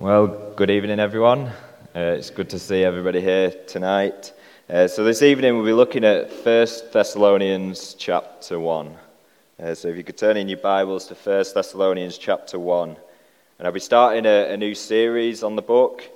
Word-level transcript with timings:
Well, 0.00 0.28
good 0.56 0.70
evening, 0.70 0.98
everyone. 0.98 1.48
Uh, 1.94 2.16
it's 2.16 2.30
good 2.30 2.48
to 2.48 2.58
see 2.58 2.84
everybody 2.84 3.20
here 3.20 3.50
tonight. 3.66 4.32
Uh, 4.66 4.88
so, 4.88 5.04
this 5.04 5.20
evening 5.20 5.54
we'll 5.54 5.66
be 5.66 5.74
looking 5.74 6.04
at 6.04 6.30
1 6.30 6.42
Thessalonians 6.90 7.92
chapter 7.98 8.58
1. 8.58 8.96
Uh, 9.62 9.74
so, 9.74 9.88
if 9.88 9.98
you 9.98 10.02
could 10.02 10.16
turn 10.16 10.38
in 10.38 10.48
your 10.48 10.56
Bibles 10.56 11.06
to 11.08 11.14
1 11.14 11.44
Thessalonians 11.54 12.16
chapter 12.16 12.58
1. 12.58 12.96
And 13.58 13.66
I'll 13.66 13.74
be 13.74 13.78
starting 13.78 14.24
a, 14.24 14.54
a 14.54 14.56
new 14.56 14.74
series 14.74 15.42
on 15.42 15.54
the 15.54 15.60
book, 15.60 16.08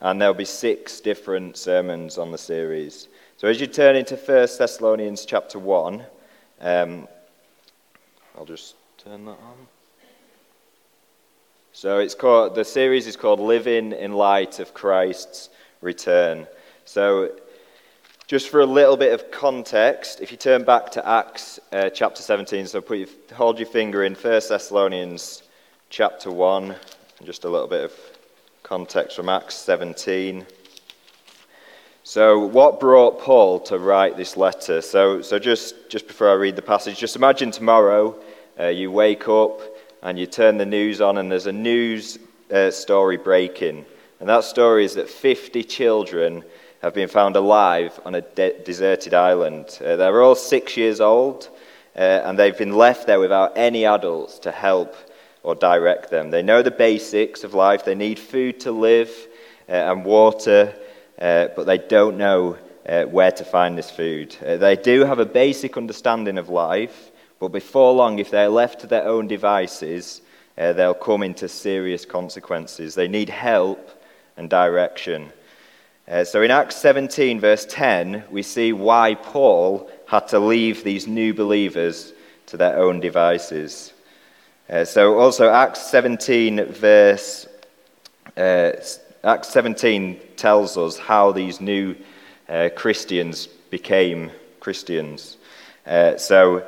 and 0.00 0.22
there'll 0.22 0.34
be 0.34 0.44
six 0.44 1.00
different 1.00 1.56
sermons 1.56 2.18
on 2.18 2.30
the 2.30 2.38
series. 2.38 3.08
So, 3.38 3.48
as 3.48 3.60
you 3.60 3.66
turn 3.66 3.96
into 3.96 4.14
1 4.14 4.24
Thessalonians 4.56 5.26
chapter 5.26 5.58
1, 5.58 6.04
um, 6.60 7.08
I'll 8.38 8.46
just 8.46 8.76
turn 8.98 9.24
that 9.24 9.32
on. 9.32 9.81
So 11.74 12.00
it's 12.00 12.14
called, 12.14 12.54
the 12.54 12.66
series 12.66 13.06
is 13.06 13.16
called 13.16 13.40
Living 13.40 13.92
in 13.92 14.12
Light 14.12 14.58
of 14.58 14.74
Christ's 14.74 15.48
Return. 15.80 16.46
So, 16.84 17.30
just 18.26 18.50
for 18.50 18.60
a 18.60 18.66
little 18.66 18.98
bit 18.98 19.14
of 19.14 19.30
context, 19.30 20.20
if 20.20 20.30
you 20.30 20.36
turn 20.36 20.64
back 20.64 20.90
to 20.92 21.08
Acts 21.08 21.58
uh, 21.72 21.88
chapter 21.88 22.20
17, 22.20 22.66
so 22.66 22.82
put 22.82 22.98
your, 22.98 23.08
hold 23.32 23.58
your 23.58 23.66
finger 23.68 24.04
in 24.04 24.14
1 24.14 24.22
Thessalonians 24.22 25.44
chapter 25.88 26.30
1, 26.30 26.64
and 26.64 26.76
just 27.24 27.44
a 27.44 27.48
little 27.48 27.68
bit 27.68 27.84
of 27.84 27.92
context 28.62 29.16
from 29.16 29.30
Acts 29.30 29.54
17. 29.54 30.44
So, 32.04 32.38
what 32.38 32.80
brought 32.80 33.18
Paul 33.18 33.58
to 33.60 33.78
write 33.78 34.18
this 34.18 34.36
letter? 34.36 34.82
So, 34.82 35.22
so 35.22 35.38
just, 35.38 35.88
just 35.88 36.06
before 36.06 36.28
I 36.28 36.34
read 36.34 36.56
the 36.56 36.62
passage, 36.62 36.98
just 36.98 37.16
imagine 37.16 37.50
tomorrow 37.50 38.14
uh, 38.60 38.66
you 38.66 38.90
wake 38.90 39.26
up 39.26 39.71
and 40.02 40.18
you 40.18 40.26
turn 40.26 40.58
the 40.58 40.66
news 40.66 41.00
on, 41.00 41.18
and 41.18 41.30
there's 41.30 41.46
a 41.46 41.52
news 41.52 42.18
uh, 42.52 42.70
story 42.70 43.16
breaking. 43.16 43.86
And 44.20 44.28
that 44.28 44.44
story 44.44 44.84
is 44.84 44.94
that 44.94 45.08
50 45.08 45.62
children 45.64 46.44
have 46.82 46.94
been 46.94 47.08
found 47.08 47.36
alive 47.36 47.98
on 48.04 48.16
a 48.16 48.20
de- 48.20 48.58
deserted 48.64 49.14
island. 49.14 49.78
Uh, 49.80 49.96
they're 49.96 50.22
all 50.22 50.34
six 50.34 50.76
years 50.76 51.00
old, 51.00 51.48
uh, 51.96 51.98
and 51.98 52.36
they've 52.38 52.58
been 52.58 52.76
left 52.76 53.06
there 53.06 53.20
without 53.20 53.56
any 53.56 53.84
adults 53.84 54.40
to 54.40 54.50
help 54.50 54.96
or 55.44 55.54
direct 55.54 56.10
them. 56.10 56.30
They 56.30 56.42
know 56.42 56.62
the 56.62 56.72
basics 56.72 57.44
of 57.44 57.54
life. 57.54 57.84
They 57.84 57.94
need 57.94 58.18
food 58.18 58.60
to 58.60 58.72
live 58.72 59.10
uh, 59.68 59.72
and 59.72 60.04
water, 60.04 60.74
uh, 61.20 61.48
but 61.54 61.64
they 61.66 61.78
don't 61.78 62.18
know 62.18 62.58
uh, 62.88 63.04
where 63.04 63.30
to 63.30 63.44
find 63.44 63.78
this 63.78 63.90
food. 63.90 64.36
they 64.40 64.74
do 64.74 65.04
have 65.04 65.20
a 65.20 65.26
basic 65.26 65.76
understanding 65.76 66.36
of 66.36 66.48
life, 66.48 67.11
but 67.42 67.50
before 67.50 67.92
long, 67.92 68.20
if 68.20 68.30
they're 68.30 68.48
left 68.48 68.82
to 68.82 68.86
their 68.86 69.04
own 69.04 69.26
devices, 69.26 70.22
uh, 70.56 70.72
they'll 70.74 70.94
come 70.94 71.24
into 71.24 71.48
serious 71.48 72.04
consequences. 72.04 72.94
They 72.94 73.08
need 73.08 73.28
help 73.28 73.90
and 74.36 74.48
direction. 74.48 75.32
Uh, 76.06 76.22
so 76.22 76.42
in 76.42 76.52
Acts 76.52 76.76
17, 76.76 77.40
verse 77.40 77.66
10, 77.68 78.22
we 78.30 78.44
see 78.44 78.72
why 78.72 79.16
Paul 79.16 79.90
had 80.06 80.28
to 80.28 80.38
leave 80.38 80.84
these 80.84 81.08
new 81.08 81.34
believers 81.34 82.12
to 82.46 82.56
their 82.56 82.78
own 82.78 83.00
devices. 83.00 83.92
Uh, 84.70 84.84
so 84.84 85.18
also 85.18 85.50
Acts 85.50 85.84
17, 85.90 86.66
verse 86.66 87.48
uh, 88.36 88.70
Acts 89.24 89.48
17 89.48 90.20
tells 90.36 90.76
us 90.76 90.96
how 90.96 91.32
these 91.32 91.60
new 91.60 91.96
uh, 92.48 92.68
Christians 92.76 93.48
became 93.68 94.30
Christians. 94.60 95.38
Uh, 95.84 96.16
so 96.16 96.64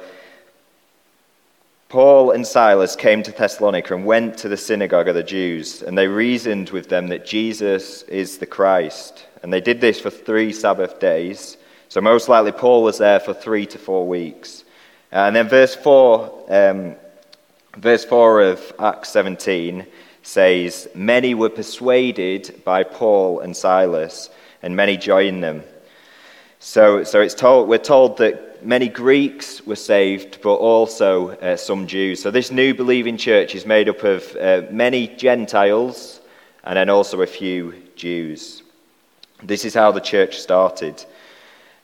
Paul 1.94 2.32
and 2.32 2.44
Silas 2.44 2.96
came 2.96 3.22
to 3.22 3.30
Thessalonica 3.30 3.94
and 3.94 4.04
went 4.04 4.36
to 4.38 4.48
the 4.48 4.56
synagogue 4.56 5.06
of 5.06 5.14
the 5.14 5.22
Jews, 5.22 5.80
and 5.80 5.96
they 5.96 6.08
reasoned 6.08 6.70
with 6.70 6.88
them 6.88 7.06
that 7.06 7.24
Jesus 7.24 8.02
is 8.08 8.38
the 8.38 8.46
Christ. 8.46 9.28
And 9.44 9.52
they 9.52 9.60
did 9.60 9.80
this 9.80 10.00
for 10.00 10.10
three 10.10 10.52
Sabbath 10.52 10.98
days. 10.98 11.56
So, 11.88 12.00
most 12.00 12.28
likely, 12.28 12.50
Paul 12.50 12.82
was 12.82 12.98
there 12.98 13.20
for 13.20 13.32
three 13.32 13.64
to 13.66 13.78
four 13.78 14.08
weeks. 14.08 14.64
And 15.12 15.36
then, 15.36 15.48
verse 15.48 15.76
4, 15.76 16.46
um, 16.48 16.96
verse 17.76 18.04
4 18.04 18.42
of 18.42 18.72
Acts 18.80 19.10
17 19.10 19.86
says, 20.24 20.88
Many 20.96 21.34
were 21.34 21.48
persuaded 21.48 22.62
by 22.64 22.82
Paul 22.82 23.38
and 23.38 23.56
Silas, 23.56 24.30
and 24.62 24.74
many 24.74 24.96
joined 24.96 25.44
them. 25.44 25.62
So, 26.58 27.04
so 27.04 27.20
it's 27.20 27.34
told, 27.34 27.68
we're 27.68 27.78
told 27.78 28.16
that 28.16 28.53
many 28.64 28.88
Greeks 28.88 29.64
were 29.66 29.76
saved, 29.76 30.40
but 30.42 30.54
also 30.54 31.30
uh, 31.30 31.56
some 31.56 31.86
Jews. 31.86 32.22
So 32.22 32.30
this 32.30 32.50
new 32.50 32.74
believing 32.74 33.16
church 33.16 33.54
is 33.54 33.66
made 33.66 33.88
up 33.88 34.02
of 34.02 34.36
uh, 34.36 34.62
many 34.70 35.08
Gentiles 35.08 36.20
and 36.64 36.76
then 36.76 36.88
also 36.88 37.20
a 37.20 37.26
few 37.26 37.74
Jews. 37.94 38.62
This 39.42 39.64
is 39.64 39.74
how 39.74 39.92
the 39.92 40.00
church 40.00 40.38
started. 40.38 41.04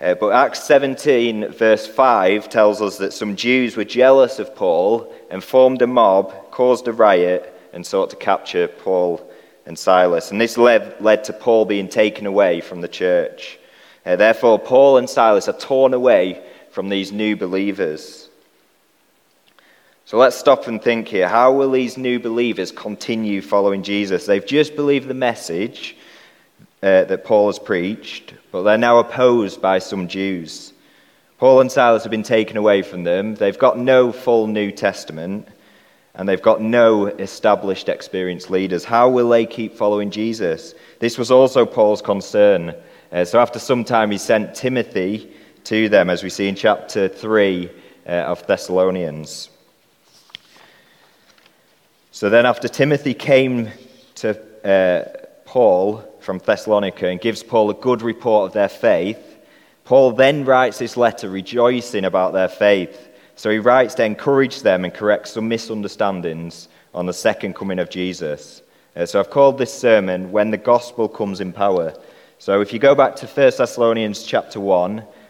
Uh, 0.00 0.14
but 0.14 0.32
Acts 0.32 0.64
17, 0.64 1.52
verse 1.52 1.86
5, 1.86 2.48
tells 2.48 2.80
us 2.80 2.96
that 2.96 3.12
some 3.12 3.36
Jews 3.36 3.76
were 3.76 3.84
jealous 3.84 4.38
of 4.38 4.56
Paul 4.56 5.14
and 5.30 5.44
formed 5.44 5.82
a 5.82 5.86
mob, 5.86 6.32
caused 6.50 6.88
a 6.88 6.92
riot, 6.92 7.54
and 7.74 7.86
sought 7.86 8.10
to 8.10 8.16
capture 8.16 8.66
Paul 8.66 9.30
and 9.66 9.78
Silas. 9.78 10.30
And 10.30 10.40
this 10.40 10.56
led, 10.56 10.98
led 11.00 11.24
to 11.24 11.34
Paul 11.34 11.66
being 11.66 11.88
taken 11.88 12.26
away 12.26 12.62
from 12.62 12.80
the 12.80 12.88
church. 12.88 13.58
Uh, 14.06 14.16
therefore, 14.16 14.58
Paul 14.58 14.96
and 14.96 15.08
Silas 15.08 15.48
are 15.48 15.58
torn 15.58 15.92
away 15.92 16.42
from 16.70 16.88
these 16.88 17.12
new 17.12 17.36
believers. 17.36 18.28
So 20.04 20.18
let's 20.18 20.36
stop 20.36 20.66
and 20.66 20.82
think 20.82 21.08
here. 21.08 21.28
How 21.28 21.52
will 21.52 21.70
these 21.70 21.96
new 21.96 22.18
believers 22.18 22.72
continue 22.72 23.42
following 23.42 23.82
Jesus? 23.82 24.26
They've 24.26 24.44
just 24.44 24.74
believed 24.74 25.06
the 25.06 25.14
message 25.14 25.96
uh, 26.82 27.04
that 27.04 27.24
Paul 27.24 27.46
has 27.46 27.58
preached, 27.58 28.34
but 28.50 28.62
they're 28.62 28.78
now 28.78 28.98
opposed 28.98 29.62
by 29.62 29.78
some 29.78 30.08
Jews. 30.08 30.72
Paul 31.38 31.60
and 31.60 31.70
Silas 31.70 32.02
have 32.02 32.10
been 32.10 32.22
taken 32.22 32.56
away 32.56 32.82
from 32.82 33.04
them. 33.04 33.34
They've 33.34 33.58
got 33.58 33.78
no 33.78 34.12
full 34.12 34.46
New 34.46 34.72
Testament, 34.72 35.46
and 36.14 36.28
they've 36.28 36.42
got 36.42 36.60
no 36.60 37.06
established, 37.06 37.88
experienced 37.88 38.50
leaders. 38.50 38.84
How 38.84 39.08
will 39.08 39.28
they 39.28 39.46
keep 39.46 39.76
following 39.76 40.10
Jesus? 40.10 40.74
This 40.98 41.18
was 41.18 41.30
also 41.30 41.64
Paul's 41.64 42.02
concern. 42.02 42.74
Uh, 43.12 43.24
so 43.24 43.38
after 43.38 43.58
some 43.58 43.84
time, 43.84 44.10
he 44.10 44.18
sent 44.18 44.54
Timothy 44.54 45.32
to 45.64 45.88
them, 45.88 46.10
as 46.10 46.22
we 46.22 46.30
see 46.30 46.48
in 46.48 46.54
chapter 46.54 47.08
3 47.08 47.70
uh, 48.06 48.10
of 48.10 48.46
Thessalonians. 48.46 49.48
So 52.12 52.28
then, 52.28 52.46
after 52.46 52.68
Timothy 52.68 53.14
came 53.14 53.70
to 54.16 54.38
uh, 54.64 55.26
Paul 55.44 56.04
from 56.20 56.38
Thessalonica 56.38 57.08
and 57.08 57.20
gives 57.20 57.42
Paul 57.42 57.70
a 57.70 57.74
good 57.74 58.02
report 58.02 58.48
of 58.48 58.52
their 58.52 58.68
faith, 58.68 59.38
Paul 59.84 60.12
then 60.12 60.44
writes 60.44 60.78
this 60.78 60.96
letter 60.96 61.28
rejoicing 61.28 62.04
about 62.04 62.32
their 62.32 62.48
faith. 62.48 63.08
So 63.36 63.50
he 63.50 63.58
writes 63.58 63.94
to 63.94 64.04
encourage 64.04 64.62
them 64.62 64.84
and 64.84 64.92
correct 64.92 65.28
some 65.28 65.48
misunderstandings 65.48 66.68
on 66.94 67.06
the 67.06 67.12
second 67.12 67.54
coming 67.54 67.78
of 67.78 67.90
Jesus. 67.90 68.62
Uh, 68.94 69.06
so 69.06 69.18
I've 69.18 69.30
called 69.30 69.56
this 69.56 69.72
sermon 69.72 70.30
When 70.30 70.50
the 70.50 70.58
Gospel 70.58 71.08
Comes 71.08 71.40
in 71.40 71.52
Power. 71.52 71.94
So 72.38 72.60
if 72.60 72.72
you 72.72 72.78
go 72.78 72.94
back 72.94 73.16
to 73.16 73.26
1 73.26 73.52
Thessalonians 73.56 74.24
chapter 74.24 74.60
1, 74.60 75.04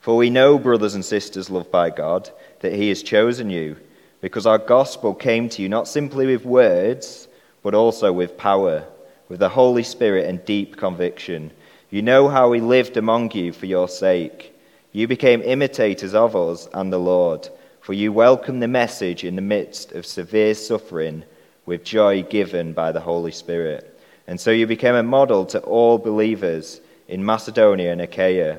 For 0.00 0.16
we 0.16 0.30
know, 0.30 0.58
brothers 0.58 0.94
and 0.94 1.04
sisters 1.04 1.50
loved 1.50 1.70
by 1.70 1.90
God, 1.90 2.30
that 2.60 2.72
He 2.72 2.88
has 2.88 3.02
chosen 3.02 3.50
you, 3.50 3.76
because 4.20 4.46
our 4.46 4.58
gospel 4.58 5.14
came 5.14 5.48
to 5.50 5.62
you 5.62 5.68
not 5.68 5.88
simply 5.88 6.26
with 6.26 6.44
words, 6.44 7.28
but 7.62 7.74
also 7.74 8.12
with 8.12 8.38
power, 8.38 8.84
with 9.28 9.40
the 9.40 9.48
Holy 9.48 9.82
Spirit 9.82 10.26
and 10.26 10.44
deep 10.44 10.76
conviction. 10.76 11.50
You 11.90 12.02
know 12.02 12.28
how 12.28 12.48
we 12.48 12.60
lived 12.60 12.96
among 12.96 13.32
you 13.32 13.52
for 13.52 13.66
your 13.66 13.88
sake. 13.88 14.54
You 14.92 15.06
became 15.08 15.42
imitators 15.42 16.14
of 16.14 16.34
us 16.36 16.68
and 16.72 16.92
the 16.92 16.98
Lord, 16.98 17.48
for 17.80 17.92
you 17.92 18.12
welcomed 18.12 18.62
the 18.62 18.68
message 18.68 19.24
in 19.24 19.36
the 19.36 19.42
midst 19.42 19.92
of 19.92 20.06
severe 20.06 20.54
suffering 20.54 21.24
with 21.66 21.84
joy 21.84 22.22
given 22.22 22.72
by 22.72 22.92
the 22.92 23.00
Holy 23.00 23.32
Spirit. 23.32 23.98
And 24.26 24.40
so 24.40 24.50
you 24.50 24.66
became 24.66 24.94
a 24.94 25.02
model 25.02 25.46
to 25.46 25.60
all 25.60 25.98
believers 25.98 26.80
in 27.08 27.24
Macedonia 27.24 27.92
and 27.92 28.00
Achaia. 28.00 28.58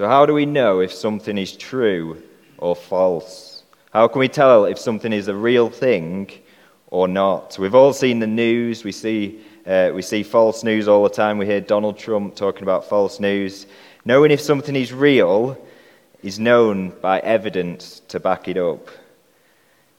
So, 0.00 0.08
how 0.08 0.24
do 0.24 0.32
we 0.32 0.46
know 0.46 0.80
if 0.80 0.94
something 0.94 1.36
is 1.36 1.54
true 1.54 2.22
or 2.56 2.74
false? 2.74 3.64
How 3.92 4.08
can 4.08 4.20
we 4.20 4.28
tell 4.28 4.64
if 4.64 4.78
something 4.78 5.12
is 5.12 5.28
a 5.28 5.34
real 5.34 5.68
thing 5.68 6.30
or 6.86 7.06
not? 7.06 7.58
We've 7.58 7.74
all 7.74 7.92
seen 7.92 8.18
the 8.18 8.26
news, 8.26 8.82
we 8.82 8.92
see 8.92 9.42
uh, 9.66 9.90
we 9.92 10.00
see 10.00 10.22
false 10.22 10.64
news 10.64 10.88
all 10.88 11.02
the 11.02 11.10
time. 11.10 11.36
We 11.36 11.44
hear 11.44 11.60
Donald 11.60 11.98
Trump 11.98 12.34
talking 12.34 12.62
about 12.62 12.88
false 12.88 13.20
news. 13.20 13.66
Knowing 14.06 14.30
if 14.30 14.40
something 14.40 14.74
is 14.74 14.90
real 14.90 15.62
is 16.22 16.38
known 16.38 16.98
by 17.02 17.18
evidence 17.18 18.00
to 18.08 18.18
back 18.18 18.48
it 18.48 18.56
up. 18.56 18.88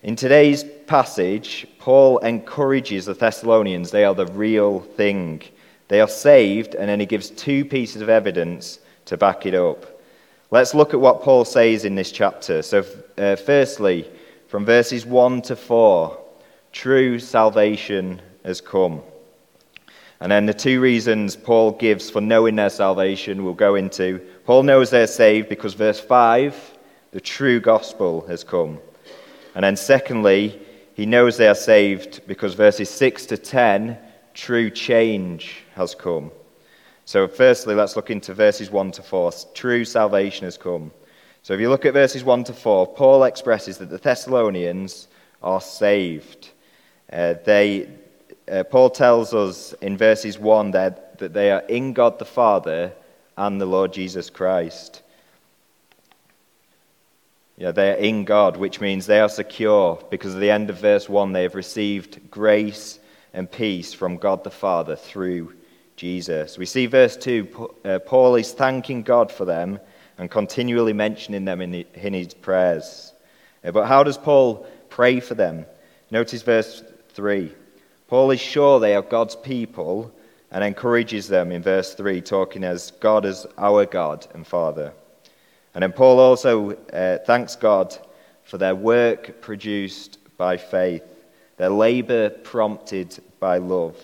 In 0.01 0.15
today's 0.15 0.63
passage, 0.87 1.67
Paul 1.77 2.17
encourages 2.17 3.05
the 3.05 3.13
Thessalonians, 3.13 3.91
they 3.91 4.05
are 4.05 4.15
the 4.15 4.25
real 4.25 4.79
thing. 4.79 5.43
They 5.89 6.01
are 6.01 6.07
saved, 6.07 6.73
and 6.73 6.89
then 6.89 6.99
he 6.99 7.05
gives 7.05 7.29
two 7.29 7.63
pieces 7.63 8.01
of 8.01 8.09
evidence 8.09 8.79
to 9.05 9.15
back 9.15 9.45
it 9.45 9.53
up. 9.53 9.90
Let's 10.53 10.73
look 10.73 10.93
at 10.93 10.99
what 10.99 11.21
Paul 11.21 11.45
says 11.45 11.85
in 11.85 11.95
this 11.95 12.11
chapter. 12.11 12.61
So, 12.61 12.85
uh, 13.17 13.37
firstly, 13.37 14.05
from 14.49 14.65
verses 14.65 15.05
1 15.05 15.43
to 15.43 15.55
4, 15.55 16.19
true 16.73 17.19
salvation 17.19 18.21
has 18.43 18.59
come. 18.59 19.01
And 20.19 20.29
then 20.29 20.45
the 20.45 20.53
two 20.53 20.81
reasons 20.81 21.37
Paul 21.37 21.71
gives 21.71 22.09
for 22.09 22.19
knowing 22.19 22.57
their 22.57 22.69
salvation 22.69 23.45
we'll 23.45 23.53
go 23.53 23.75
into. 23.75 24.19
Paul 24.43 24.63
knows 24.63 24.89
they're 24.89 25.07
saved 25.07 25.47
because, 25.47 25.73
verse 25.73 26.01
5, 26.01 26.77
the 27.11 27.21
true 27.21 27.61
gospel 27.61 28.27
has 28.27 28.43
come. 28.43 28.77
And 29.55 29.63
then, 29.63 29.77
secondly, 29.77 30.61
he 30.95 31.05
knows 31.05 31.37
they 31.37 31.47
are 31.47 31.55
saved 31.55 32.27
because 32.27 32.55
verses 32.55 32.89
6 32.89 33.25
to 33.27 33.37
10, 33.37 33.97
true 34.33 34.69
change 34.69 35.63
has 35.75 35.95
come. 35.95 36.29
So, 37.11 37.27
firstly, 37.27 37.75
let's 37.75 37.97
look 37.97 38.09
into 38.09 38.33
verses 38.33 38.71
1 38.71 38.91
to 38.91 39.03
4. 39.03 39.33
True 39.53 39.83
salvation 39.83 40.45
has 40.45 40.55
come. 40.55 40.93
So, 41.43 41.53
if 41.53 41.59
you 41.59 41.67
look 41.67 41.85
at 41.85 41.91
verses 41.91 42.23
1 42.23 42.45
to 42.45 42.53
4, 42.53 42.87
Paul 42.87 43.25
expresses 43.25 43.77
that 43.79 43.89
the 43.89 43.97
Thessalonians 43.97 45.09
are 45.43 45.59
saved. 45.59 46.51
Uh, 47.11 47.33
they, 47.43 47.89
uh, 48.49 48.63
Paul 48.63 48.89
tells 48.89 49.33
us 49.33 49.73
in 49.81 49.97
verses 49.97 50.39
1 50.39 50.71
that, 50.71 51.17
that 51.17 51.33
they 51.33 51.51
are 51.51 51.63
in 51.67 51.91
God 51.91 52.17
the 52.17 52.23
Father 52.23 52.93
and 53.35 53.59
the 53.59 53.65
Lord 53.65 53.91
Jesus 53.91 54.29
Christ. 54.29 55.01
Yeah, 57.57 57.71
they 57.71 57.91
are 57.91 57.97
in 57.97 58.23
God, 58.23 58.55
which 58.55 58.79
means 58.79 59.05
they 59.05 59.19
are 59.19 59.27
secure 59.27 60.01
because 60.09 60.33
at 60.33 60.39
the 60.39 60.51
end 60.51 60.69
of 60.69 60.79
verse 60.79 61.09
1 61.09 61.33
they 61.33 61.43
have 61.43 61.55
received 61.55 62.31
grace 62.31 62.99
and 63.33 63.51
peace 63.51 63.93
from 63.93 64.15
God 64.15 64.45
the 64.45 64.49
Father 64.49 64.95
through 64.95 65.51
Jesus. 65.95 66.57
We 66.57 66.65
see 66.65 66.85
verse 66.85 67.17
2, 67.17 67.75
uh, 67.83 67.99
Paul 67.99 68.35
is 68.35 68.51
thanking 68.51 69.03
God 69.03 69.31
for 69.31 69.45
them 69.45 69.79
and 70.17 70.29
continually 70.29 70.93
mentioning 70.93 71.45
them 71.45 71.61
in, 71.61 71.85
his 71.93 72.33
prayers. 72.33 73.13
Uh, 73.63 73.71
but 73.71 73.87
how 73.87 74.03
does 74.03 74.17
Paul 74.17 74.67
pray 74.89 75.19
for 75.19 75.35
them? 75.35 75.65
Notice 76.09 76.41
verse 76.41 76.83
3. 77.09 77.53
Paul 78.07 78.31
is 78.31 78.41
sure 78.41 78.79
they 78.79 78.95
are 78.95 79.01
God's 79.01 79.35
people 79.35 80.13
and 80.51 80.63
encourages 80.63 81.27
them 81.27 81.51
in 81.51 81.61
verse 81.61 81.93
3, 81.93 82.21
talking 82.21 82.63
as 82.63 82.91
God 82.99 83.25
as 83.25 83.47
our 83.57 83.85
God 83.85 84.27
and 84.33 84.45
Father. 84.45 84.93
And 85.73 85.83
then 85.83 85.93
Paul 85.93 86.19
also 86.19 86.71
uh, 86.71 87.19
thanks 87.25 87.55
God 87.55 87.97
for 88.43 88.57
their 88.57 88.75
work 88.75 89.41
produced 89.41 90.17
by 90.37 90.57
faith, 90.57 91.03
their 91.57 91.69
labor 91.69 92.29
prompted 92.29 93.17
by 93.39 93.57
love, 93.57 93.95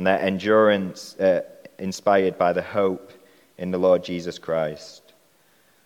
and 0.00 0.06
their 0.06 0.18
endurance 0.18 1.14
uh, 1.20 1.42
inspired 1.78 2.38
by 2.38 2.54
the 2.54 2.62
hope 2.62 3.12
in 3.58 3.70
the 3.70 3.76
Lord 3.76 4.02
Jesus 4.02 4.38
Christ. 4.38 5.02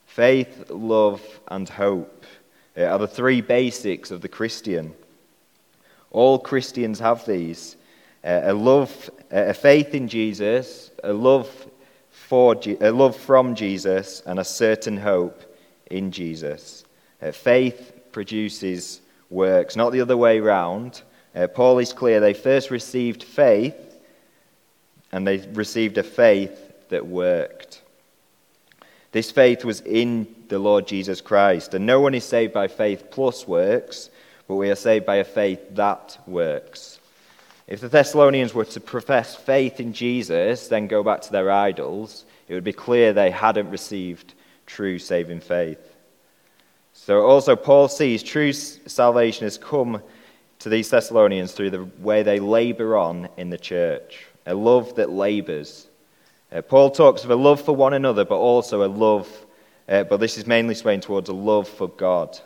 Faith, 0.07 0.71
love, 0.71 1.21
and 1.49 1.69
hope 1.69 2.25
uh, 2.79 2.85
are 2.85 3.01
the 3.01 3.09
three 3.09 3.41
basics 3.41 4.13
of 4.13 4.21
the 4.21 4.29
Christian. 4.29 4.95
All 6.13 6.39
Christians 6.39 7.01
have 7.01 7.27
these 7.27 7.75
a 8.23 8.55
love, 8.55 9.11
a 9.33 9.53
faith 9.53 9.97
in 9.97 10.07
Jesus, 10.07 10.93
a 11.03 11.13
love, 11.13 11.51
for, 12.09 12.55
a 12.81 12.91
love 12.93 13.17
from 13.17 13.57
Jesus, 13.57 14.23
and 14.27 14.39
a 14.39 14.45
certain 14.45 14.97
hope 14.97 15.43
in 15.91 16.13
Jesus. 16.13 16.85
Faith 17.33 18.13
produces 18.13 19.01
works, 19.29 19.75
not 19.75 19.91
the 19.91 20.01
other 20.01 20.17
way 20.17 20.39
round. 20.39 21.03
Uh, 21.35 21.49
Paul 21.49 21.81
is 21.81 21.93
clear 21.93 22.21
they 22.21 22.33
first 22.33 22.71
received 22.71 23.25
faith, 23.25 23.84
and 25.15 25.25
they 25.25 25.39
received 25.53 25.97
a 25.97 26.03
faith 26.03 26.89
that 26.89 27.07
worked. 27.07 27.81
This 29.13 29.31
faith 29.31 29.65
was 29.65 29.81
in 29.83 30.27
the 30.49 30.59
Lord 30.59 30.89
Jesus 30.89 31.21
Christ, 31.21 31.73
and 31.73 31.87
no 31.87 32.01
one 32.01 32.17
is 32.17 32.25
saved 32.25 32.53
by 32.53 32.67
faith 32.67 33.13
plus 33.13 33.47
works, 33.47 34.11
but 34.49 34.57
we 34.57 34.71
are 34.71 34.75
saved 34.75 35.07
by 35.07 35.17
a 35.17 35.25
faith 35.25 35.61
that 35.77 36.19
works. 36.27 36.99
If 37.69 37.81
the 37.81 37.89
Thessalonians 37.89 38.55
were 38.55 38.65
to 38.65 38.81
profess 38.81 39.37
faith 39.37 39.79
in 39.79 39.93
Jesus, 39.93 40.67
then 40.67 40.89
go 40.89 41.05
back 41.05 41.21
to 41.21 41.33
their 41.33 41.49
idols, 41.49 42.25
it 42.49 42.55
would 42.55 42.65
be 42.65 42.73
clear 42.73 43.13
they 43.13 43.31
hadn't 43.31 43.71
received 43.71 44.35
true 44.67 44.99
saving 44.99 45.43
faith. 45.43 45.95
So, 46.93 47.25
also, 47.25 47.55
Paul 47.55 47.87
sees 47.87 48.25
true 48.25 48.53
salvation 48.53 49.45
has 49.45 49.59
come 49.59 50.03
to 50.59 50.69
these 50.69 50.91
Thessalonians 50.91 51.53
through 51.53 51.71
the 51.71 51.85
way 52.01 52.25
they 52.25 52.41
labor 52.41 52.97
on 52.97 53.29
in 53.37 53.51
the 53.51 53.59
church, 53.59 54.27
a 54.47 54.55
love 54.55 54.95
that 54.97 55.11
labors. 55.11 55.87
Uh, 56.53 56.63
Paul 56.63 56.91
talks 56.91 57.25
of 57.25 57.31
a 57.31 57.37
love 57.37 57.61
for 57.61 57.75
one 57.75 57.95
another, 57.95 58.25
but 58.25 58.37
also 58.37 58.85
a 58.85 58.89
love, 58.89 59.29
uh, 59.89 60.05
but 60.05 60.19
this 60.19 60.39
is 60.39 60.47
mainly 60.47 60.75
swaying 60.75 61.01
towards 61.01 61.29
a 61.29 61.35
love 61.35 61.69
for 61.69 61.89
God. 61.89 62.39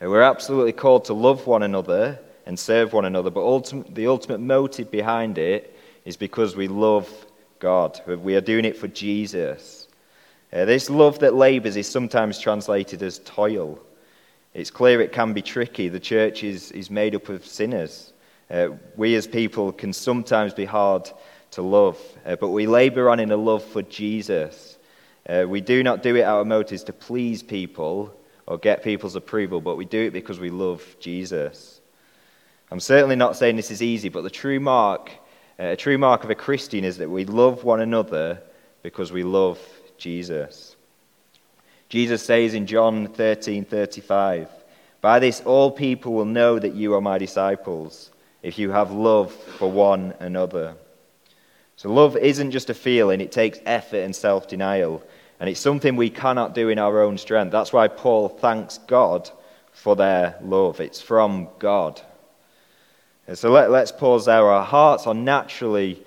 Uh, 0.00 0.08
we're 0.08 0.22
absolutely 0.22 0.72
called 0.72 1.06
to 1.06 1.14
love 1.14 1.46
one 1.46 1.62
another 1.62 2.18
and 2.44 2.58
serve 2.58 2.92
one 2.92 3.04
another, 3.04 3.30
but 3.30 3.40
ultimate, 3.40 3.94
the 3.94 4.06
ultimate 4.06 4.38
motive 4.38 4.90
behind 4.90 5.38
it 5.38 5.76
is 6.04 6.16
because 6.16 6.54
we 6.54 6.68
love 6.68 7.10
God. 7.58 8.00
We 8.06 8.36
are 8.36 8.40
doing 8.40 8.64
it 8.64 8.76
for 8.76 8.88
Jesus. 8.88 9.88
Uh, 10.52 10.64
this 10.64 10.88
love 10.88 11.18
that 11.18 11.34
labors 11.34 11.76
is 11.76 11.88
sometimes 11.88 12.38
translated 12.38 13.02
as 13.02 13.18
toil. 13.20 13.80
It's 14.54 14.70
clear 14.70 15.00
it 15.00 15.12
can 15.12 15.32
be 15.32 15.42
tricky. 15.42 15.88
The 15.88 16.00
church 16.00 16.44
is, 16.44 16.70
is 16.72 16.90
made 16.90 17.14
up 17.14 17.28
of 17.28 17.44
sinners. 17.44 18.12
Uh, 18.50 18.68
we 18.96 19.14
as 19.16 19.26
people 19.26 19.72
can 19.72 19.92
sometimes 19.92 20.54
be 20.54 20.64
hard 20.64 21.10
to 21.52 21.62
love, 21.62 21.98
uh, 22.24 22.36
but 22.36 22.48
we 22.48 22.66
labor 22.66 23.10
on 23.10 23.18
in 23.18 23.32
a 23.32 23.36
love 23.36 23.64
for 23.64 23.82
Jesus. 23.82 24.78
Uh, 25.28 25.44
we 25.48 25.60
do 25.60 25.82
not 25.82 26.02
do 26.02 26.14
it 26.16 26.22
out 26.22 26.40
of 26.40 26.46
motives 26.46 26.84
to 26.84 26.92
please 26.92 27.42
people 27.42 28.14
or 28.46 28.58
get 28.58 28.84
people's 28.84 29.16
approval, 29.16 29.60
but 29.60 29.76
we 29.76 29.84
do 29.84 30.02
it 30.02 30.12
because 30.12 30.38
we 30.38 30.50
love 30.50 30.84
Jesus. 31.00 31.80
I'm 32.70 32.80
certainly 32.80 33.16
not 33.16 33.36
saying 33.36 33.56
this 33.56 33.70
is 33.70 33.82
easy, 33.82 34.08
but 34.08 34.22
the 34.22 34.30
true 34.30 34.60
mark, 34.60 35.10
uh, 35.58 35.64
a 35.64 35.76
true 35.76 35.98
mark 35.98 36.22
of 36.22 36.30
a 36.30 36.34
Christian 36.34 36.84
is 36.84 36.98
that 36.98 37.10
we 37.10 37.24
love 37.24 37.64
one 37.64 37.80
another 37.80 38.40
because 38.82 39.10
we 39.10 39.24
love 39.24 39.58
Jesus. 39.98 40.76
Jesus 41.88 42.22
says 42.22 42.54
in 42.54 42.66
John 42.66 43.08
13:35, 43.08 44.48
"By 45.00 45.18
this 45.18 45.40
all 45.42 45.70
people 45.70 46.12
will 46.12 46.24
know 46.24 46.58
that 46.58 46.74
you 46.74 46.94
are 46.94 47.00
my 47.00 47.18
disciples, 47.18 48.10
if 48.42 48.58
you 48.58 48.70
have 48.70 48.92
love 48.92 49.32
for 49.32 49.70
one 49.70 50.14
another." 50.20 50.74
So 51.76 51.92
love 51.92 52.16
isn't 52.16 52.52
just 52.52 52.70
a 52.70 52.74
feeling, 52.74 53.20
it 53.20 53.32
takes 53.32 53.58
effort 53.66 53.98
and 53.98 54.16
self-denial, 54.16 55.02
and 55.38 55.50
it's 55.50 55.60
something 55.60 55.94
we 55.94 56.08
cannot 56.08 56.54
do 56.54 56.70
in 56.70 56.78
our 56.78 57.02
own 57.02 57.18
strength. 57.18 57.52
That's 57.52 57.72
why 57.72 57.88
Paul 57.88 58.28
thanks 58.28 58.78
God 58.78 59.30
for 59.72 59.94
their 59.94 60.36
love. 60.42 60.80
It's 60.80 61.02
from 61.02 61.48
God. 61.58 62.00
So 63.34 63.50
let, 63.50 63.70
us 63.70 63.92
pause 63.92 64.24
there. 64.24 64.46
Our 64.46 64.64
hearts 64.64 65.06
are 65.06 65.14
naturally, 65.14 66.02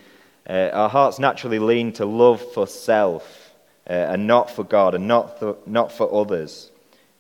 uh, 0.50 0.70
our 0.74 0.90
hearts 0.90 1.20
naturally 1.20 1.60
lean 1.60 1.92
to 1.94 2.06
love 2.06 2.42
for 2.54 2.66
self 2.66 3.54
uh, 3.88 3.94
and 3.94 4.26
not 4.26 4.50
for 4.50 4.64
God 4.64 4.96
and 4.96 5.08
not, 5.08 5.40
th- 5.40 5.56
not 5.66 5.92
for 5.92 6.12
others. 6.14 6.72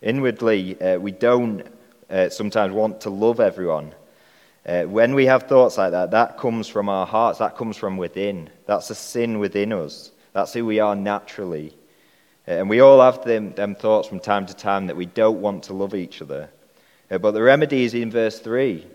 Inwardly, 0.01 0.81
uh, 0.81 0.97
we 0.97 1.11
don't 1.11 1.63
uh, 2.09 2.29
sometimes 2.29 2.73
want 2.73 3.01
to 3.01 3.09
love 3.09 3.39
everyone. 3.39 3.93
Uh, 4.65 4.83
when 4.83 5.15
we 5.15 5.25
have 5.25 5.43
thoughts 5.43 5.77
like 5.77 5.91
that, 5.91 6.11
that 6.11 6.37
comes 6.37 6.67
from 6.67 6.89
our 6.89 7.05
hearts, 7.05 7.39
that 7.39 7.55
comes 7.55 7.77
from 7.77 7.97
within. 7.97 8.49
That's 8.65 8.89
a 8.89 8.95
sin 8.95 9.39
within 9.39 9.73
us. 9.73 10.11
That's 10.33 10.53
who 10.53 10.65
we 10.65 10.79
are 10.79 10.95
naturally. 10.95 11.73
Uh, 12.47 12.51
and 12.51 12.69
we 12.69 12.79
all 12.79 13.01
have 13.01 13.23
them, 13.23 13.53
them 13.53 13.75
thoughts 13.75 14.07
from 14.07 14.19
time 14.19 14.45
to 14.45 14.55
time 14.55 14.87
that 14.87 14.95
we 14.95 15.05
don't 15.05 15.41
want 15.41 15.63
to 15.63 15.73
love 15.73 15.95
each 15.95 16.21
other. 16.21 16.49
but 17.09 17.31
the 17.31 17.41
remedy 17.41 17.83
is 17.83 17.93
in 17.93 18.11
verse 18.11 18.39
3. 18.39 18.85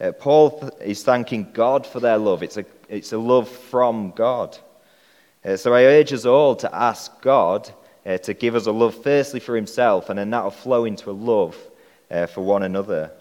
Uh, 0.00 0.12
Paul 0.12 0.58
th- 0.58 0.72
is 0.82 1.04
thanking 1.04 1.50
God 1.52 1.86
for 1.86 2.00
their 2.00 2.18
love. 2.18 2.42
It's 2.42 2.56
a, 2.56 2.64
it's 2.88 3.12
a 3.12 3.18
love 3.18 3.48
from 3.48 4.10
God. 4.10 4.58
Uh, 5.44 5.56
so 5.56 5.72
I 5.74 5.84
urge 5.84 6.12
us 6.12 6.24
all 6.24 6.56
to 6.56 6.74
ask 6.74 7.20
God 7.22 7.70
uh, 8.04 8.18
to 8.18 8.34
give 8.34 8.54
us 8.54 8.66
a 8.66 8.72
love, 8.72 8.94
firstly 9.02 9.40
for 9.40 9.54
himself, 9.54 10.10
and 10.10 10.18
then 10.18 10.30
that 10.30 10.42
will 10.42 10.50
flow 10.50 10.84
into 10.84 11.10
a 11.10 11.12
love 11.12 11.56
uh, 12.10 12.26
for 12.26 12.42
one 12.42 12.62
another. 12.62 13.12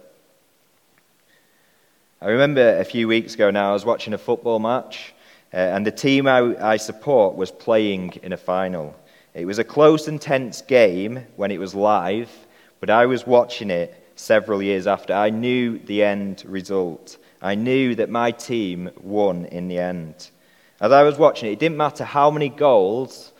I 2.23 2.27
remember 2.27 2.79
a 2.79 2.85
few 2.85 3.09
weeks 3.09 3.33
ago 3.33 3.51
now, 3.51 3.71
I 3.71 3.73
was 3.73 3.83
watching 3.83 4.13
a 4.13 4.17
football 4.17 4.57
match, 4.57 5.13
uh, 5.53 5.57
and 5.57 5.85
the 5.85 5.91
team 5.91 6.25
I, 6.25 6.55
I 6.73 6.77
support 6.77 7.35
was 7.35 7.51
playing 7.51 8.13
in 8.23 8.31
a 8.31 8.37
final. 8.37 8.95
It 9.33 9.43
was 9.43 9.59
a 9.59 9.63
close 9.65 10.07
and 10.07 10.21
tense 10.21 10.61
game 10.61 11.25
when 11.35 11.51
it 11.51 11.59
was 11.59 11.75
live, 11.75 12.31
but 12.79 12.89
I 12.89 13.07
was 13.07 13.27
watching 13.27 13.69
it 13.69 14.09
several 14.15 14.63
years 14.63 14.87
after. 14.87 15.11
I 15.11 15.31
knew 15.31 15.79
the 15.79 16.01
end 16.01 16.45
result. 16.47 17.17
I 17.41 17.55
knew 17.55 17.93
that 17.95 18.09
my 18.09 18.31
team 18.31 18.89
won 19.01 19.43
in 19.47 19.67
the 19.67 19.79
end. 19.79 20.29
As 20.79 20.93
I 20.93 21.03
was 21.03 21.17
watching 21.17 21.49
it, 21.49 21.53
it 21.53 21.59
didn't 21.59 21.75
matter 21.75 22.05
how 22.05 22.31
many 22.31 22.47
goals 22.47 23.33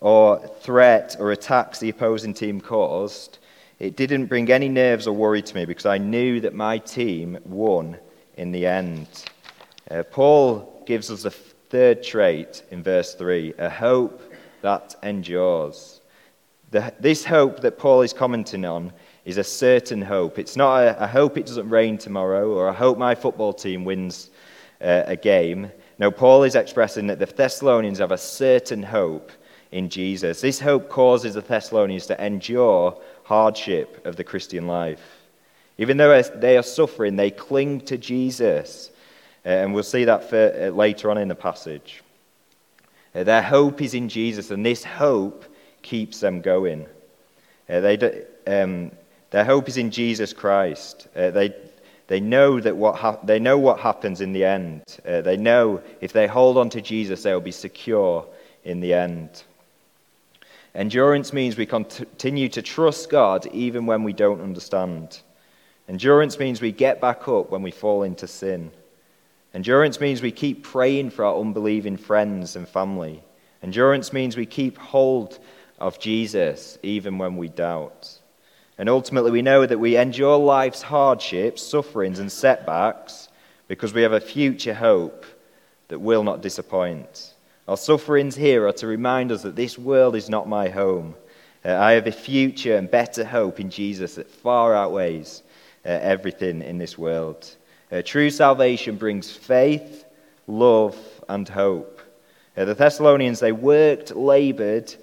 or 0.00 0.44
threat 0.62 1.14
or 1.20 1.30
attacks 1.30 1.78
the 1.78 1.90
opposing 1.90 2.34
team 2.34 2.60
caused, 2.60 3.38
it 3.78 3.94
didn't 3.94 4.26
bring 4.26 4.50
any 4.50 4.68
nerves 4.68 5.06
or 5.06 5.12
worry 5.12 5.42
to 5.42 5.54
me 5.54 5.64
because 5.64 5.86
I 5.86 5.98
knew 5.98 6.40
that 6.40 6.54
my 6.54 6.78
team 6.78 7.38
won 7.44 7.98
in 8.36 8.52
the 8.52 8.66
end. 8.66 9.06
Uh, 9.90 10.02
Paul 10.02 10.82
gives 10.86 11.10
us 11.10 11.24
a 11.24 11.30
third 11.30 12.02
trait 12.02 12.64
in 12.70 12.82
verse 12.82 13.14
3 13.14 13.54
a 13.58 13.68
hope 13.68 14.32
that 14.62 14.96
endures. 15.02 16.00
The, 16.70 16.92
this 16.98 17.24
hope 17.24 17.60
that 17.60 17.78
Paul 17.78 18.02
is 18.02 18.12
commenting 18.12 18.64
on 18.64 18.92
is 19.24 19.38
a 19.38 19.44
certain 19.44 20.02
hope. 20.02 20.38
It's 20.38 20.56
not 20.56 20.82
a, 20.82 21.04
a 21.04 21.06
hope 21.06 21.36
it 21.36 21.46
doesn't 21.46 21.68
rain 21.68 21.98
tomorrow 21.98 22.50
or 22.52 22.68
a 22.68 22.72
hope 22.72 22.98
my 22.98 23.14
football 23.14 23.52
team 23.52 23.84
wins 23.84 24.30
uh, 24.80 25.02
a 25.06 25.16
game. 25.16 25.70
No, 25.98 26.10
Paul 26.10 26.42
is 26.42 26.54
expressing 26.54 27.06
that 27.06 27.18
the 27.18 27.26
Thessalonians 27.26 27.98
have 27.98 28.12
a 28.12 28.18
certain 28.18 28.82
hope 28.82 29.32
in 29.72 29.88
Jesus. 29.88 30.40
This 30.40 30.60
hope 30.60 30.88
causes 30.88 31.34
the 31.34 31.40
Thessalonians 31.40 32.06
to 32.06 32.24
endure 32.24 33.00
hardship 33.24 34.04
of 34.06 34.16
the 34.16 34.24
Christian 34.24 34.66
life. 34.66 35.15
Even 35.78 35.96
though 35.96 36.22
they 36.22 36.56
are 36.56 36.62
suffering, 36.62 37.16
they 37.16 37.30
cling 37.30 37.80
to 37.82 37.98
Jesus. 37.98 38.90
Uh, 39.44 39.50
and 39.50 39.74
we'll 39.74 39.82
see 39.82 40.04
that 40.04 40.28
for, 40.28 40.36
uh, 40.36 40.70
later 40.70 41.10
on 41.10 41.18
in 41.18 41.28
the 41.28 41.34
passage. 41.34 42.02
Uh, 43.14 43.22
their 43.22 43.42
hope 43.42 43.80
is 43.80 43.94
in 43.94 44.08
Jesus, 44.08 44.50
and 44.50 44.64
this 44.64 44.82
hope 44.82 45.44
keeps 45.82 46.20
them 46.20 46.40
going. 46.40 46.86
they, 47.68 48.24
um, 48.46 48.90
their 49.30 49.44
hope 49.44 49.68
is 49.68 49.76
in 49.76 49.90
Jesus 49.90 50.32
Christ. 50.32 51.08
they, 51.14 51.54
they, 52.08 52.20
know 52.20 52.58
that 52.60 52.76
what 52.76 52.96
ha- 52.96 53.18
they 53.22 53.38
know 53.38 53.58
what 53.58 53.78
happens 53.78 54.20
in 54.20 54.32
the 54.32 54.44
end. 54.44 54.82
they 55.04 55.36
know 55.36 55.80
if 56.00 56.12
they 56.12 56.26
hold 56.26 56.56
on 56.58 56.70
to 56.70 56.80
Jesus, 56.80 57.22
they 57.22 57.32
will 57.32 57.40
be 57.40 57.52
secure 57.52 58.26
in 58.64 58.80
the 58.80 58.94
end. 58.94 59.44
Endurance 60.74 61.32
means 61.32 61.56
we 61.56 61.66
continue 61.66 62.48
to 62.50 62.62
trust 62.62 63.10
God 63.10 63.46
even 63.52 63.86
when 63.86 64.02
we 64.02 64.12
don't 64.12 64.40
understand. 64.40 65.20
Endurance 65.88 66.38
means 66.38 66.60
we 66.60 66.72
get 66.72 67.00
back 67.00 67.28
up 67.28 67.50
when 67.50 67.62
we 67.62 67.70
fall 67.70 68.02
into 68.02 68.26
sin. 68.26 68.70
Endurance 69.54 70.00
means 70.00 70.20
we 70.20 70.32
keep 70.32 70.64
praying 70.64 71.10
for 71.10 71.24
our 71.24 71.38
unbelieving 71.38 71.96
friends 71.96 72.56
and 72.56 72.68
family. 72.68 73.22
Endurance 73.62 74.12
means 74.12 74.36
we 74.36 74.46
keep 74.46 74.76
hold 74.76 75.38
of 75.78 75.98
Jesus 75.98 76.78
even 76.82 77.18
when 77.18 77.36
we 77.36 77.48
doubt. 77.48 78.18
And 78.78 78.88
ultimately, 78.88 79.30
we 79.30 79.42
know 79.42 79.64
that 79.64 79.78
we 79.78 79.96
endure 79.96 80.36
life's 80.36 80.82
hardships, 80.82 81.62
sufferings, 81.62 82.18
and 82.18 82.30
setbacks 82.30 83.28
because 83.68 83.94
we 83.94 84.02
have 84.02 84.12
a 84.12 84.20
future 84.20 84.74
hope 84.74 85.24
that 85.88 86.00
will 86.00 86.22
not 86.22 86.42
disappoint. 86.42 87.34
Our 87.68 87.76
sufferings 87.76 88.36
here 88.36 88.66
are 88.66 88.72
to 88.74 88.86
remind 88.86 89.32
us 89.32 89.42
that 89.42 89.56
this 89.56 89.78
world 89.78 90.14
is 90.14 90.28
not 90.28 90.48
my 90.48 90.68
home. 90.68 91.14
Uh, 91.64 91.74
I 91.74 91.92
have 91.92 92.06
a 92.06 92.12
future 92.12 92.76
and 92.76 92.90
better 92.90 93.24
hope 93.24 93.58
in 93.58 93.70
Jesus 93.70 94.16
that 94.16 94.30
far 94.30 94.74
outweighs 94.74 95.42
everything 95.88 96.62
in 96.62 96.78
this 96.78 96.98
world. 96.98 97.56
Uh, 97.90 98.02
true 98.04 98.30
salvation 98.30 98.96
brings 98.96 99.30
faith, 99.30 100.04
love, 100.46 100.96
and 101.28 101.48
hope. 101.48 102.00
Uh, 102.56 102.64
the 102.64 102.74
Thessalonians, 102.74 103.40
they 103.40 103.52
worked, 103.52 104.16
labored, 104.16 104.94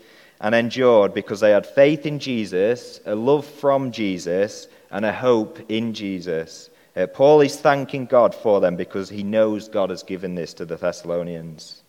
and 0.42 0.54
endured 0.54 1.14
because 1.14 1.40
they 1.40 1.52
had 1.52 1.66
faith 1.66 2.06
in 2.06 2.20
Jesus, 2.20 3.00
a 3.06 3.16
love 3.16 3.46
from 3.46 3.92
Jesus, 3.92 4.68
and 4.92 5.06
a 5.06 5.14
hope 5.14 5.60
in 5.70 5.94
Jesus. 5.94 6.70
Uh, 6.96 7.08
Paul 7.08 7.42
is 7.42 7.56
thanking 7.56 8.06
God 8.06 8.36
for 8.36 8.60
them 8.60 8.76
because 8.76 9.10
he 9.10 9.24
knows 9.24 9.70
God 9.70 9.90
has 9.90 10.04
given 10.04 10.36
this 10.36 10.54
to 10.56 10.66
the 10.66 10.76
Thessalonians. 10.76 11.82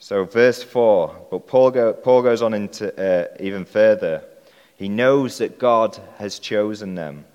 So, 0.00 0.24
verse 0.24 0.62
4, 0.62 1.26
but 1.30 1.46
Paul, 1.46 1.70
go, 1.70 1.92
Paul 1.92 2.22
goes 2.22 2.40
on 2.40 2.54
into 2.54 2.96
uh, 2.98 3.28
even 3.40 3.64
further. 3.64 4.22
He 4.78 4.88
knows 4.88 5.38
that 5.38 5.58
God 5.58 5.98
has 6.16 6.38
chosen 6.38 6.94
them, 6.94 7.26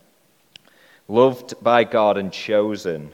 loved 1.07 1.61
by 1.61 1.83
God 1.83 2.17
and 2.17 2.31
chosen. 2.31 3.11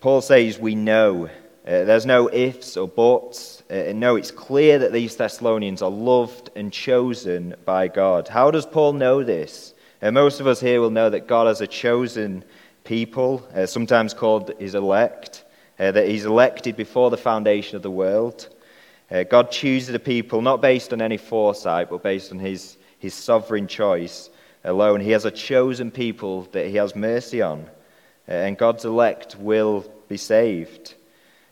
Paul 0.00 0.20
says, 0.20 0.58
We 0.58 0.74
know. 0.74 1.30
Uh, 1.66 1.82
there's 1.82 2.06
no 2.06 2.28
ifs 2.32 2.76
or 2.76 2.86
buts. 2.86 3.62
Uh, 3.70 3.92
no, 3.94 4.16
it's 4.16 4.30
clear 4.30 4.78
that 4.80 4.92
these 4.92 5.16
Thessalonians 5.16 5.80
are 5.80 5.90
loved 5.90 6.50
and 6.54 6.72
chosen 6.72 7.54
by 7.64 7.88
God. 7.88 8.28
How 8.28 8.50
does 8.50 8.66
Paul 8.66 8.92
know 8.92 9.24
this? 9.24 9.72
Uh, 10.02 10.10
most 10.10 10.40
of 10.40 10.46
us 10.46 10.60
here 10.60 10.80
will 10.80 10.90
know 10.90 11.08
that 11.08 11.26
God 11.26 11.46
has 11.46 11.60
a 11.60 11.66
chosen 11.66 12.44
people, 12.84 13.48
uh, 13.54 13.66
sometimes 13.66 14.12
called 14.12 14.52
his 14.58 14.74
elect 14.74 15.44
uh, 15.78 15.92
that 15.92 16.08
he's 16.08 16.24
elected 16.24 16.76
before 16.76 17.10
the 17.10 17.16
foundation 17.16 17.76
of 17.76 17.82
the 17.82 17.90
world. 17.90 18.48
Uh, 19.10 19.22
God 19.22 19.52
chooses 19.52 19.92
the 19.92 20.00
people 20.00 20.42
not 20.42 20.60
based 20.60 20.92
on 20.92 21.00
any 21.00 21.16
foresight, 21.16 21.90
but 21.90 22.02
based 22.02 22.32
on 22.32 22.38
his, 22.38 22.76
his 22.98 23.14
sovereign 23.14 23.68
choice 23.68 24.30
alone. 24.64 25.00
He 25.00 25.12
has 25.12 25.24
a 25.24 25.30
chosen 25.30 25.90
people 25.90 26.42
that 26.52 26.66
he 26.66 26.76
has 26.76 26.96
mercy 26.96 27.40
on, 27.40 27.66
uh, 28.28 28.32
and 28.32 28.58
God's 28.58 28.84
elect 28.84 29.36
will 29.36 29.84
be 30.08 30.16
saved. 30.16 30.94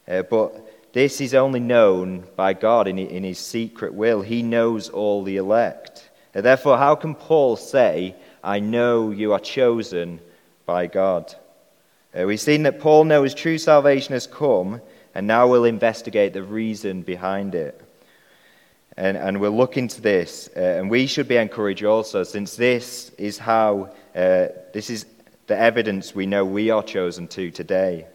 Uh, 0.08 0.22
but 0.22 0.92
this 0.92 1.20
is 1.20 1.34
only 1.34 1.60
known 1.60 2.24
by 2.36 2.52
God 2.52 2.88
in, 2.88 2.98
in 2.98 3.22
his 3.22 3.38
secret 3.38 3.94
will. 3.94 4.22
He 4.22 4.42
knows 4.42 4.88
all 4.88 5.22
the 5.22 5.36
elect. 5.36 6.10
Uh, 6.34 6.40
therefore, 6.40 6.76
how 6.76 6.96
can 6.96 7.14
Paul 7.14 7.56
say, 7.56 8.16
I 8.42 8.58
know 8.58 9.10
you 9.10 9.32
are 9.32 9.40
chosen 9.40 10.20
by 10.66 10.88
God? 10.88 11.34
Uh, 12.16 12.24
we've 12.26 12.40
seen 12.40 12.64
that 12.64 12.80
Paul 12.80 13.04
knows 13.04 13.34
true 13.34 13.58
salvation 13.58 14.12
has 14.12 14.26
come, 14.26 14.80
and 15.14 15.26
now 15.26 15.46
we'll 15.46 15.64
investigate 15.64 16.32
the 16.32 16.42
reason 16.42 17.02
behind 17.02 17.54
it. 17.54 17.80
And, 18.96 19.16
and 19.16 19.40
we'll 19.40 19.56
look 19.56 19.76
into 19.76 20.00
this, 20.00 20.48
uh, 20.56 20.60
and 20.60 20.88
we 20.88 21.06
should 21.06 21.26
be 21.26 21.36
encouraged 21.36 21.84
also, 21.84 22.22
since 22.22 22.54
this 22.54 23.10
is 23.18 23.38
how, 23.38 23.90
uh, 24.14 24.48
this 24.72 24.88
is 24.88 25.06
the 25.46 25.58
evidence 25.58 26.14
we 26.14 26.26
know 26.26 26.44
we 26.44 26.70
are 26.70 26.82
chosen 26.82 27.26
to 27.28 27.50
today. 27.50 28.06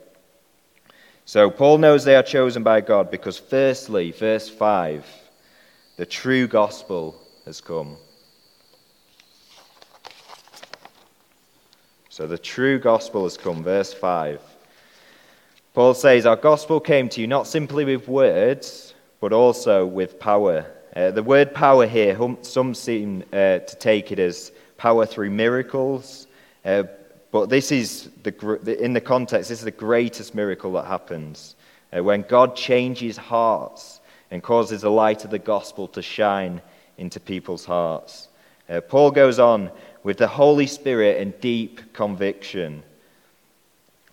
So 1.25 1.51
Paul 1.51 1.77
knows 1.77 2.05
they 2.05 2.15
are 2.15 2.23
chosen 2.23 2.63
by 2.63 2.81
God 2.81 3.11
because, 3.11 3.37
firstly, 3.37 4.11
verse 4.11 4.49
5, 4.49 5.05
the 5.97 6.05
true 6.05 6.47
gospel 6.47 7.21
has 7.45 7.61
come. 7.61 7.97
So 12.09 12.25
the 12.25 12.37
true 12.37 12.79
gospel 12.79 13.23
has 13.23 13.37
come. 13.37 13.63
Verse 13.63 13.93
5. 13.93 14.41
Paul 15.79 15.93
says, 15.93 16.25
Our 16.25 16.35
gospel 16.35 16.81
came 16.81 17.07
to 17.07 17.21
you 17.21 17.27
not 17.27 17.47
simply 17.47 17.85
with 17.85 18.09
words, 18.09 18.93
but 19.21 19.31
also 19.31 19.85
with 19.85 20.19
power. 20.19 20.65
Uh, 20.93 21.11
the 21.11 21.23
word 21.23 21.53
power 21.53 21.87
here, 21.87 22.19
some 22.41 22.75
seem 22.75 23.23
uh, 23.31 23.59
to 23.59 23.75
take 23.79 24.11
it 24.11 24.19
as 24.19 24.51
power 24.75 25.05
through 25.05 25.29
miracles, 25.29 26.27
uh, 26.65 26.83
but 27.31 27.49
this 27.49 27.71
is, 27.71 28.09
the, 28.23 28.77
in 28.83 28.91
the 28.91 28.99
context, 28.99 29.47
this 29.47 29.59
is 29.59 29.63
the 29.63 29.71
greatest 29.71 30.35
miracle 30.35 30.73
that 30.73 30.83
happens. 30.83 31.55
Uh, 31.95 32.03
when 32.03 32.23
God 32.23 32.57
changes 32.57 33.15
hearts 33.15 34.01
and 34.31 34.43
causes 34.43 34.81
the 34.81 34.91
light 34.91 35.23
of 35.23 35.31
the 35.31 35.39
gospel 35.39 35.87
to 35.87 36.01
shine 36.01 36.61
into 36.97 37.21
people's 37.21 37.63
hearts. 37.63 38.27
Uh, 38.69 38.81
Paul 38.81 39.11
goes 39.11 39.39
on 39.39 39.71
with 40.03 40.17
the 40.17 40.27
Holy 40.27 40.67
Spirit 40.67 41.21
and 41.21 41.39
deep 41.39 41.93
conviction. 41.93 42.83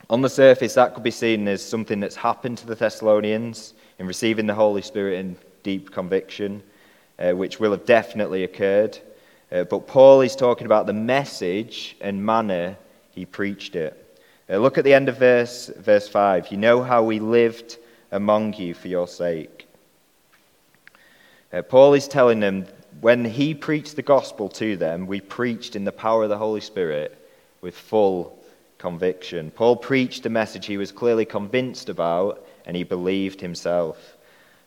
On 0.08 0.22
the 0.22 0.30
surface, 0.30 0.74
that 0.74 0.94
could 0.94 1.02
be 1.02 1.10
seen 1.10 1.48
as 1.48 1.60
something 1.60 1.98
that's 1.98 2.14
happened 2.14 2.58
to 2.58 2.66
the 2.66 2.76
Thessalonians 2.76 3.74
in 3.98 4.06
receiving 4.06 4.46
the 4.46 4.54
Holy 4.54 4.82
Spirit 4.82 5.18
in 5.18 5.36
deep 5.64 5.90
conviction, 5.90 6.62
uh, 7.18 7.32
which 7.32 7.58
will 7.58 7.72
have 7.72 7.84
definitely 7.86 8.44
occurred. 8.44 8.96
Uh, 9.50 9.64
but 9.64 9.88
Paul 9.88 10.20
is 10.20 10.36
talking 10.36 10.66
about 10.66 10.86
the 10.86 10.92
message 10.92 11.96
and 12.00 12.24
manner 12.24 12.76
he 13.10 13.26
preached 13.26 13.74
it. 13.74 14.20
Uh, 14.48 14.58
look 14.58 14.78
at 14.78 14.84
the 14.84 14.94
end 14.94 15.08
of 15.08 15.18
verse, 15.18 15.72
verse 15.76 16.08
5. 16.08 16.52
You 16.52 16.56
know 16.56 16.84
how 16.84 17.02
we 17.02 17.18
lived 17.18 17.78
among 18.12 18.54
you 18.54 18.74
for 18.74 18.86
your 18.86 19.08
sake. 19.08 19.66
Uh, 21.52 21.62
Paul 21.62 21.94
is 21.94 22.06
telling 22.06 22.38
them 22.38 22.66
when 23.00 23.24
he 23.24 23.54
preached 23.54 23.96
the 23.96 24.02
gospel 24.02 24.48
to 24.50 24.76
them, 24.76 25.08
we 25.08 25.20
preached 25.20 25.74
in 25.74 25.82
the 25.82 25.90
power 25.90 26.22
of 26.22 26.28
the 26.28 26.38
Holy 26.38 26.60
Spirit 26.60 27.18
with 27.60 27.76
full 27.76 28.38
conviction. 28.78 29.50
Paul 29.50 29.76
preached 29.76 30.26
a 30.26 30.30
message 30.30 30.66
he 30.66 30.76
was 30.76 30.92
clearly 30.92 31.24
convinced 31.24 31.88
about 31.88 32.46
and 32.64 32.76
he 32.76 32.84
believed 32.84 33.40
himself. 33.40 34.16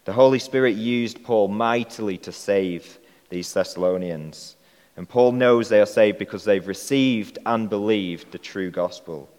The 0.05 0.13
Holy 0.13 0.39
Spirit 0.39 0.75
used 0.75 1.23
Paul 1.23 1.49
mightily 1.49 2.17
to 2.19 2.31
save 2.31 2.97
these 3.29 3.53
Thessalonians. 3.53 4.55
And 4.97 5.07
Paul 5.07 5.33
knows 5.33 5.69
they 5.69 5.81
are 5.81 5.85
saved 5.85 6.17
because 6.17 6.43
they've 6.43 6.67
received 6.67 7.37
and 7.45 7.69
believed 7.69 8.31
the 8.31 8.37
true 8.37 8.71
gospel. 8.71 9.29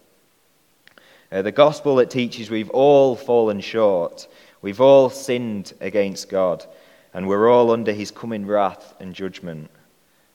Uh, 1.33 1.43
the 1.43 1.53
gospel 1.53 1.97
that 1.97 2.11
teaches 2.11 2.51
we've 2.51 2.71
all 2.71 3.15
fallen 3.15 3.61
short, 3.61 4.27
we've 4.63 4.81
all 4.81 5.11
sinned 5.11 5.73
against 5.81 6.29
God, 6.29 6.65
and 7.15 7.29
we're 7.29 7.51
all 7.51 7.71
under 7.71 7.93
his 7.93 8.11
coming 8.11 8.47
wrath 8.47 8.95
and 9.01 9.15
judgment. 9.15 9.71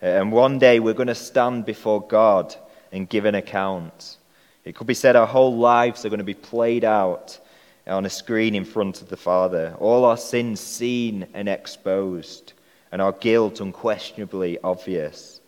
Uh, 0.02 0.06
and 0.06 0.32
one 0.32 0.60
day 0.60 0.80
we're 0.80 0.94
going 0.94 1.08
to 1.08 1.16
stand 1.16 1.66
before 1.66 2.06
God 2.06 2.56
and 2.92 3.10
give 3.10 3.26
an 3.26 3.36
account. 3.36 4.18
It 4.66 4.76
could 4.76 4.88
be 4.88 4.96
said 4.96 5.16
our 5.16 5.28
whole 5.28 5.56
lives 5.56 6.06
are 6.06 6.10
going 6.10 6.18
to 6.18 6.26
be 6.26 6.34
played 6.34 6.84
out 6.84 7.40
on 7.88 8.06
a 8.06 8.10
screen 8.10 8.56
in 8.56 8.66
front 8.66 9.02
of 9.02 9.10
the 9.10 9.18
Father. 9.18 9.76
All 9.80 10.06
our 10.06 10.18
sins 10.18 10.60
seen 10.60 11.28
and 11.36 11.48
exposed, 11.48 12.54
and 12.92 13.00
our 13.00 13.12
guilt 13.12 13.62
unquestionably 13.62 14.58
obvious. 14.64 15.40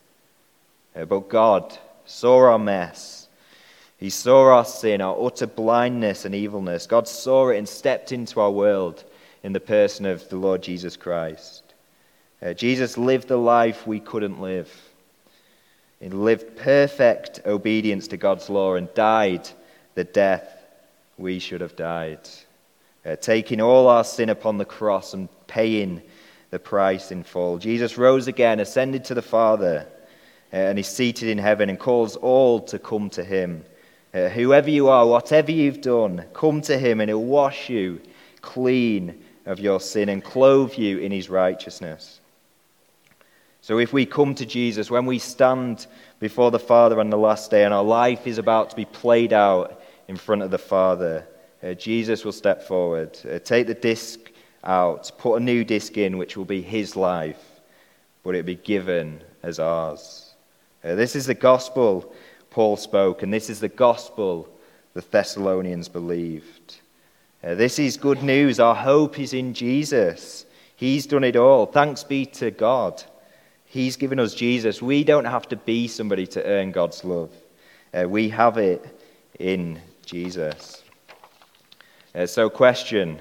Uh, 0.94 1.04
but 1.04 1.28
God 1.28 1.76
saw 2.06 2.38
our 2.50 2.58
mess. 2.58 3.28
He 3.98 4.10
saw 4.10 4.54
our 4.54 4.64
sin, 4.64 5.00
our 5.00 5.20
utter 5.20 5.48
blindness 5.48 6.24
and 6.24 6.34
evilness. 6.34 6.86
God 6.86 7.08
saw 7.08 7.48
it 7.48 7.58
and 7.58 7.68
stepped 7.68 8.12
into 8.12 8.40
our 8.40 8.52
world 8.52 9.02
in 9.42 9.52
the 9.52 9.60
person 9.60 10.06
of 10.06 10.28
the 10.28 10.36
Lord 10.36 10.62
Jesus 10.62 10.96
Christ. 10.96 11.64
Uh, 12.40 12.52
Jesus 12.52 12.96
lived 12.96 13.26
the 13.26 13.36
life 13.36 13.84
we 13.84 13.98
couldn't 13.98 14.40
live. 14.40 14.72
He 16.00 16.08
lived 16.08 16.56
perfect 16.56 17.40
obedience 17.44 18.08
to 18.08 18.16
God's 18.16 18.48
law 18.48 18.74
and 18.74 18.92
died 18.94 19.48
the 19.94 20.04
death 20.04 20.64
we 21.16 21.38
should 21.38 21.60
have 21.60 21.76
died. 21.76 22.20
Uh, 23.04 23.16
taking 23.16 23.60
all 23.60 23.88
our 23.88 24.04
sin 24.04 24.28
upon 24.28 24.58
the 24.58 24.64
cross 24.64 25.14
and 25.14 25.28
paying 25.46 26.02
the 26.50 26.58
price 26.58 27.10
in 27.10 27.22
full. 27.22 27.58
Jesus 27.58 27.98
rose 27.98 28.28
again, 28.28 28.60
ascended 28.60 29.04
to 29.06 29.14
the 29.14 29.22
Father, 29.22 29.86
uh, 30.52 30.56
and 30.56 30.78
is 30.78 30.86
seated 30.86 31.28
in 31.28 31.38
heaven 31.38 31.68
and 31.68 31.78
calls 31.78 32.16
all 32.16 32.60
to 32.60 32.78
come 32.78 33.10
to 33.10 33.24
him. 33.24 33.64
Uh, 34.14 34.28
whoever 34.28 34.70
you 34.70 34.88
are, 34.88 35.06
whatever 35.06 35.50
you've 35.50 35.80
done, 35.80 36.24
come 36.32 36.60
to 36.62 36.78
him 36.78 37.00
and 37.00 37.10
he'll 37.10 37.22
wash 37.22 37.68
you 37.68 38.00
clean 38.40 39.22
of 39.46 39.58
your 39.58 39.80
sin 39.80 40.08
and 40.08 40.22
clothe 40.22 40.74
you 40.74 40.98
in 40.98 41.12
his 41.12 41.28
righteousness. 41.28 42.20
So 43.68 43.76
if 43.76 43.92
we 43.92 44.06
come 44.06 44.34
to 44.36 44.46
Jesus, 44.46 44.90
when 44.90 45.04
we 45.04 45.18
stand 45.18 45.88
before 46.20 46.50
the 46.50 46.58
Father 46.58 47.00
on 47.00 47.10
the 47.10 47.18
last 47.18 47.50
day 47.50 47.64
and 47.66 47.74
our 47.74 47.84
life 47.84 48.26
is 48.26 48.38
about 48.38 48.70
to 48.70 48.76
be 48.76 48.86
played 48.86 49.34
out 49.34 49.82
in 50.08 50.16
front 50.16 50.40
of 50.40 50.50
the 50.50 50.56
Father, 50.56 51.26
uh, 51.62 51.74
Jesus 51.74 52.24
will 52.24 52.32
step 52.32 52.62
forward, 52.62 53.18
uh, 53.30 53.38
take 53.40 53.66
the 53.66 53.74
disc 53.74 54.20
out, 54.64 55.12
put 55.18 55.34
a 55.34 55.44
new 55.44 55.64
disc 55.64 55.98
in, 55.98 56.16
which 56.16 56.34
will 56.34 56.46
be 56.46 56.62
his 56.62 56.96
life, 56.96 57.60
but 58.22 58.34
it'll 58.34 58.46
be 58.46 58.54
given 58.54 59.22
as 59.42 59.58
ours. 59.58 60.32
Uh, 60.82 60.94
this 60.94 61.14
is 61.14 61.26
the 61.26 61.34
gospel 61.34 62.14
Paul 62.48 62.78
spoke, 62.78 63.22
and 63.22 63.30
this 63.30 63.50
is 63.50 63.60
the 63.60 63.68
gospel 63.68 64.48
the 64.94 65.02
Thessalonians 65.02 65.90
believed. 65.90 66.78
Uh, 67.44 67.54
this 67.54 67.78
is 67.78 67.98
good 67.98 68.22
news. 68.22 68.60
Our 68.60 68.74
hope 68.74 69.18
is 69.18 69.34
in 69.34 69.52
Jesus. 69.52 70.46
He's 70.74 71.06
done 71.06 71.24
it 71.24 71.36
all. 71.36 71.66
Thanks 71.66 72.02
be 72.02 72.24
to 72.24 72.50
God. 72.50 73.04
He's 73.70 73.96
given 73.96 74.18
us 74.18 74.34
Jesus. 74.34 74.80
We 74.80 75.04
don't 75.04 75.26
have 75.26 75.48
to 75.48 75.56
be 75.56 75.88
somebody 75.88 76.26
to 76.28 76.44
earn 76.44 76.72
God's 76.72 77.04
love. 77.04 77.30
Uh, 77.92 78.08
we 78.08 78.30
have 78.30 78.56
it 78.56 78.84
in 79.38 79.80
Jesus. 80.06 80.82
Uh, 82.14 82.26
so, 82.26 82.48
question 82.48 83.20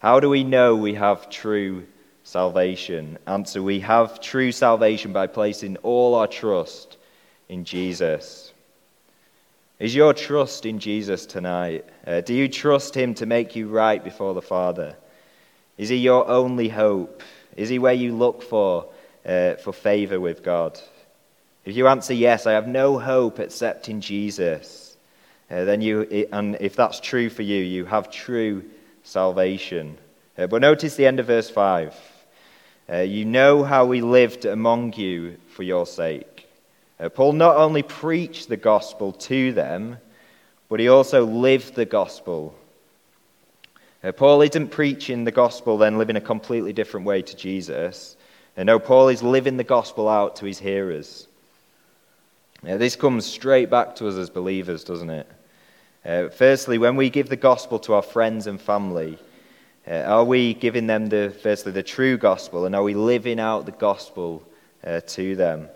How 0.00 0.20
do 0.20 0.28
we 0.28 0.44
know 0.44 0.76
we 0.76 0.94
have 0.94 1.30
true 1.30 1.86
salvation? 2.24 3.16
Answer 3.26 3.62
We 3.62 3.80
have 3.80 4.20
true 4.20 4.52
salvation 4.52 5.14
by 5.14 5.28
placing 5.28 5.78
all 5.78 6.14
our 6.14 6.26
trust 6.26 6.98
in 7.48 7.64
Jesus. 7.64 8.52
Is 9.78 9.94
your 9.94 10.12
trust 10.12 10.66
in 10.66 10.78
Jesus 10.78 11.24
tonight? 11.24 11.86
Uh, 12.06 12.20
do 12.20 12.34
you 12.34 12.48
trust 12.48 12.94
Him 12.94 13.14
to 13.14 13.26
make 13.26 13.56
you 13.56 13.68
right 13.68 14.02
before 14.02 14.34
the 14.34 14.42
Father? 14.42 14.94
Is 15.78 15.88
He 15.88 15.96
your 15.96 16.28
only 16.28 16.68
hope? 16.68 17.22
Is 17.56 17.70
He 17.70 17.78
where 17.78 17.94
you 17.94 18.14
look 18.14 18.42
for, 18.42 18.86
uh, 19.26 19.54
for 19.56 19.72
favor 19.72 20.20
with 20.20 20.42
God? 20.42 20.78
If 21.64 21.76
you 21.76 21.88
answer 21.88 22.14
yes, 22.14 22.46
I 22.46 22.52
have 22.52 22.68
no 22.68 22.98
hope 22.98 23.40
except 23.40 23.88
in 23.88 24.00
Jesus 24.00 24.86
uh, 25.50 25.64
then 25.64 25.80
you, 25.80 26.26
and 26.32 26.56
if 26.60 26.74
that's 26.74 26.98
true 26.98 27.30
for 27.30 27.42
you, 27.42 27.62
you 27.62 27.84
have 27.84 28.10
true 28.10 28.64
salvation. 29.04 29.96
Uh, 30.36 30.48
but 30.48 30.60
notice 30.60 30.96
the 30.96 31.06
end 31.06 31.20
of 31.20 31.26
verse 31.26 31.48
5. 31.48 31.94
Uh, 32.92 32.96
you 32.98 33.24
know 33.24 33.62
how 33.62 33.84
we 33.86 34.00
lived 34.00 34.44
among 34.44 34.92
you 34.94 35.36
for 35.50 35.62
your 35.62 35.86
sake. 35.86 36.48
Uh, 36.98 37.08
Paul 37.08 37.32
not 37.32 37.56
only 37.56 37.82
preached 37.82 38.48
the 38.48 38.56
gospel 38.56 39.12
to 39.12 39.52
them, 39.52 39.98
but 40.68 40.80
he 40.80 40.88
also 40.88 41.24
lived 41.24 41.74
the 41.74 41.84
gospel. 41.84 42.54
Uh, 44.02 44.10
Paul 44.10 44.42
isn't 44.42 44.68
preaching 44.68 45.22
the 45.22 45.32
gospel, 45.32 45.78
then 45.78 45.96
living 45.96 46.16
a 46.16 46.20
completely 46.20 46.72
different 46.72 47.06
way 47.06 47.22
to 47.22 47.36
Jesus. 47.36 48.15
And 48.56 48.66
no, 48.66 48.78
Paul 48.78 49.08
is 49.08 49.22
living 49.22 49.56
the 49.56 49.64
gospel 49.64 50.08
out 50.08 50.36
to 50.36 50.46
his 50.46 50.58
hearers. 50.58 51.28
Now, 52.62 52.78
this 52.78 52.96
comes 52.96 53.26
straight 53.26 53.68
back 53.68 53.96
to 53.96 54.08
us 54.08 54.14
as 54.14 54.30
believers, 54.30 54.82
doesn't 54.82 55.10
it? 55.10 55.28
Uh, 56.04 56.28
firstly, 56.28 56.78
when 56.78 56.96
we 56.96 57.10
give 57.10 57.28
the 57.28 57.36
gospel 57.36 57.78
to 57.80 57.94
our 57.94 58.02
friends 58.02 58.46
and 58.46 58.60
family, 58.60 59.18
uh, 59.86 60.02
are 60.02 60.24
we 60.24 60.54
giving 60.54 60.86
them 60.86 61.08
the 61.08 61.34
firstly 61.42 61.72
the 61.72 61.82
true 61.82 62.16
gospel, 62.16 62.64
and 62.64 62.74
are 62.74 62.82
we 62.82 62.94
living 62.94 63.38
out 63.38 63.66
the 63.66 63.72
gospel 63.72 64.42
uh, 64.84 65.00
to 65.00 65.36
them? 65.36 65.68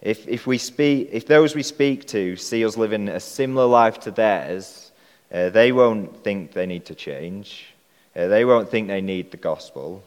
If, 0.00 0.28
if, 0.28 0.46
we 0.46 0.58
speak, 0.58 1.08
if 1.12 1.26
those 1.26 1.54
we 1.54 1.62
speak 1.62 2.06
to 2.08 2.36
see 2.36 2.64
us 2.64 2.76
living 2.76 3.08
a 3.08 3.20
similar 3.20 3.66
life 3.66 4.00
to 4.00 4.10
theirs, 4.10 4.90
uh, 5.32 5.48
they 5.50 5.72
won't 5.72 6.22
think 6.22 6.52
they 6.52 6.66
need 6.66 6.84
to 6.86 6.94
change. 6.94 7.66
Uh, 8.14 8.26
they 8.26 8.44
won't 8.44 8.68
think 8.68 8.88
they 8.88 9.00
need 9.00 9.30
the 9.30 9.36
gospel. 9.36 10.02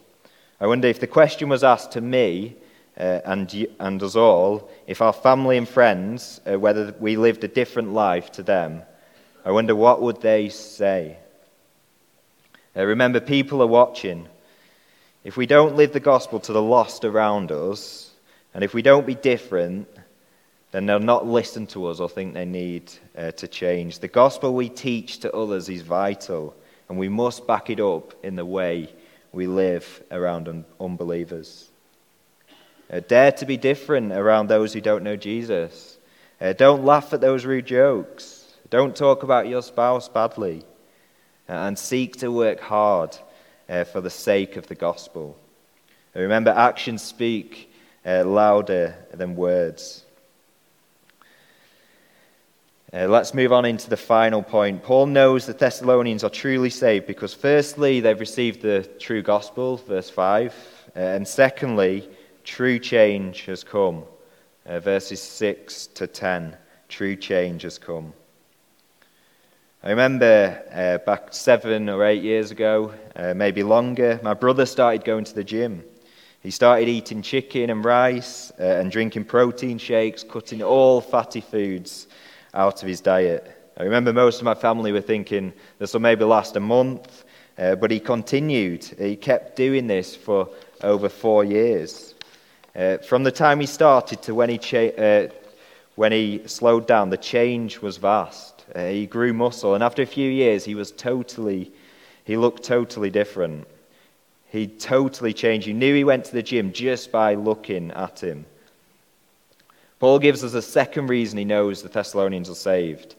I 0.58 0.66
wonder 0.66 0.88
if 0.88 1.00
the 1.00 1.06
question 1.06 1.50
was 1.50 1.62
asked 1.62 1.92
to 1.92 2.00
me 2.00 2.56
uh, 2.98 3.20
and, 3.26 3.66
and 3.78 4.02
us 4.02 4.16
all, 4.16 4.70
if 4.86 5.02
our 5.02 5.12
family 5.12 5.58
and 5.58 5.68
friends, 5.68 6.40
whether 6.44 6.94
we 6.98 7.16
lived 7.16 7.44
a 7.44 7.48
different 7.48 7.92
life 7.92 8.32
to 8.32 8.42
them, 8.42 8.82
I 9.44 9.50
wonder 9.50 9.76
what 9.76 10.00
would 10.00 10.22
they 10.22 10.48
say? 10.48 11.18
Uh, 12.74 12.84
remember, 12.84 13.20
people 13.20 13.62
are 13.62 13.66
watching. 13.66 14.28
If 15.24 15.36
we 15.36 15.46
don't 15.46 15.76
live 15.76 15.92
the 15.92 16.00
gospel 16.00 16.40
to 16.40 16.52
the 16.52 16.62
lost 16.62 17.04
around 17.04 17.52
us, 17.52 18.10
and 18.54 18.64
if 18.64 18.72
we 18.72 18.80
don't 18.80 19.06
be 19.06 19.14
different, 19.14 19.88
then 20.72 20.86
they'll 20.86 20.98
not 20.98 21.26
listen 21.26 21.66
to 21.68 21.86
us 21.86 22.00
or 22.00 22.08
think 22.08 22.32
they 22.32 22.44
need 22.46 22.90
uh, 23.16 23.30
to 23.32 23.46
change. 23.46 23.98
The 23.98 24.08
gospel 24.08 24.54
we 24.54 24.70
teach 24.70 25.20
to 25.20 25.32
others 25.34 25.68
is 25.68 25.82
vital, 25.82 26.54
and 26.88 26.98
we 26.98 27.10
must 27.10 27.46
back 27.46 27.68
it 27.68 27.80
up 27.80 28.14
in 28.24 28.36
the 28.36 28.46
way 28.46 28.88
we 29.36 29.46
live 29.46 30.02
around 30.10 30.48
un- 30.48 30.64
unbelievers. 30.80 31.68
Uh, 32.90 33.00
dare 33.06 33.32
to 33.32 33.44
be 33.44 33.58
different 33.58 34.10
around 34.12 34.48
those 34.48 34.72
who 34.72 34.80
don't 34.80 35.04
know 35.04 35.14
Jesus. 35.14 35.98
Uh, 36.40 36.54
don't 36.54 36.86
laugh 36.86 37.12
at 37.12 37.20
those 37.20 37.44
rude 37.44 37.66
jokes. 37.66 38.46
Don't 38.70 38.96
talk 38.96 39.22
about 39.22 39.46
your 39.46 39.60
spouse 39.60 40.08
badly 40.08 40.64
uh, 41.50 41.52
and 41.52 41.78
seek 41.78 42.16
to 42.16 42.32
work 42.32 42.60
hard 42.60 43.16
uh, 43.68 43.84
for 43.84 44.00
the 44.00 44.10
sake 44.10 44.56
of 44.56 44.68
the 44.68 44.74
gospel. 44.74 45.38
Remember, 46.14 46.50
actions 46.50 47.02
speak 47.02 47.70
uh, 48.06 48.24
louder 48.24 48.96
than 49.12 49.36
words. 49.36 50.02
Uh, 52.96 53.06
let's 53.06 53.34
move 53.34 53.52
on 53.52 53.66
into 53.66 53.90
the 53.90 53.96
final 53.96 54.42
point. 54.42 54.82
Paul 54.82 55.04
knows 55.04 55.44
the 55.44 55.52
Thessalonians 55.52 56.24
are 56.24 56.30
truly 56.30 56.70
saved 56.70 57.06
because, 57.06 57.34
firstly, 57.34 58.00
they've 58.00 58.18
received 58.18 58.62
the 58.62 58.88
true 58.98 59.20
gospel, 59.20 59.76
verse 59.76 60.08
5, 60.08 60.54
uh, 60.96 60.98
and 60.98 61.28
secondly, 61.28 62.08
true 62.42 62.78
change 62.78 63.42
has 63.42 63.62
come, 63.62 64.04
uh, 64.64 64.80
verses 64.80 65.20
6 65.20 65.88
to 65.88 66.06
10. 66.06 66.56
True 66.88 67.16
change 67.16 67.64
has 67.64 67.76
come. 67.76 68.14
I 69.82 69.90
remember 69.90 70.62
uh, 70.72 71.04
back 71.04 71.34
seven 71.34 71.90
or 71.90 72.02
eight 72.02 72.22
years 72.22 72.50
ago, 72.50 72.94
uh, 73.14 73.34
maybe 73.34 73.62
longer, 73.62 74.18
my 74.22 74.32
brother 74.32 74.64
started 74.64 75.04
going 75.04 75.24
to 75.24 75.34
the 75.34 75.44
gym. 75.44 75.84
He 76.40 76.50
started 76.50 76.88
eating 76.88 77.20
chicken 77.20 77.68
and 77.68 77.84
rice 77.84 78.52
uh, 78.58 78.62
and 78.62 78.90
drinking 78.90 79.24
protein 79.24 79.76
shakes, 79.76 80.22
cutting 80.22 80.62
all 80.62 81.02
fatty 81.02 81.42
foods 81.42 82.06
out 82.56 82.82
of 82.82 82.88
his 82.88 83.00
diet. 83.00 83.72
I 83.76 83.84
remember 83.84 84.12
most 84.12 84.38
of 84.38 84.44
my 84.44 84.54
family 84.54 84.90
were 84.90 85.02
thinking 85.02 85.52
this 85.78 85.92
will 85.92 86.00
maybe 86.00 86.24
last 86.24 86.56
a 86.56 86.60
month, 86.60 87.24
uh, 87.58 87.76
but 87.76 87.90
he 87.90 88.00
continued. 88.00 88.84
He 88.84 89.14
kept 89.14 89.54
doing 89.54 89.86
this 89.86 90.16
for 90.16 90.48
over 90.82 91.08
four 91.08 91.44
years. 91.44 92.14
Uh, 92.74 92.98
from 92.98 93.22
the 93.22 93.30
time 93.30 93.60
he 93.60 93.66
started 93.66 94.22
to 94.22 94.34
when 94.34 94.48
he 94.48 94.58
cha- 94.58 94.96
uh, 94.98 95.28
when 95.94 96.12
he 96.12 96.42
slowed 96.46 96.86
down, 96.86 97.10
the 97.10 97.16
change 97.16 97.80
was 97.80 97.96
vast. 97.96 98.64
Uh, 98.74 98.86
he 98.86 99.06
grew 99.06 99.32
muscle, 99.32 99.74
and 99.74 99.82
after 99.82 100.02
a 100.02 100.06
few 100.06 100.30
years, 100.30 100.64
he 100.64 100.74
was 100.74 100.90
totally, 100.92 101.72
he 102.24 102.36
looked 102.36 102.62
totally 102.62 103.10
different. 103.10 103.66
He 104.48 104.66
totally 104.66 105.32
changed. 105.32 105.66
You 105.66 105.74
knew 105.74 105.94
he 105.94 106.04
went 106.04 106.26
to 106.26 106.32
the 106.32 106.42
gym 106.42 106.72
just 106.72 107.10
by 107.10 107.34
looking 107.34 107.90
at 107.92 108.20
him. 108.20 108.44
Paul 109.98 110.18
gives 110.18 110.44
us 110.44 110.54
a 110.54 110.62
second 110.62 111.08
reason 111.08 111.38
he 111.38 111.44
knows 111.44 111.82
the 111.82 111.88
Thessalonians 111.88 112.50
are 112.50 112.54
saved. 112.54 113.14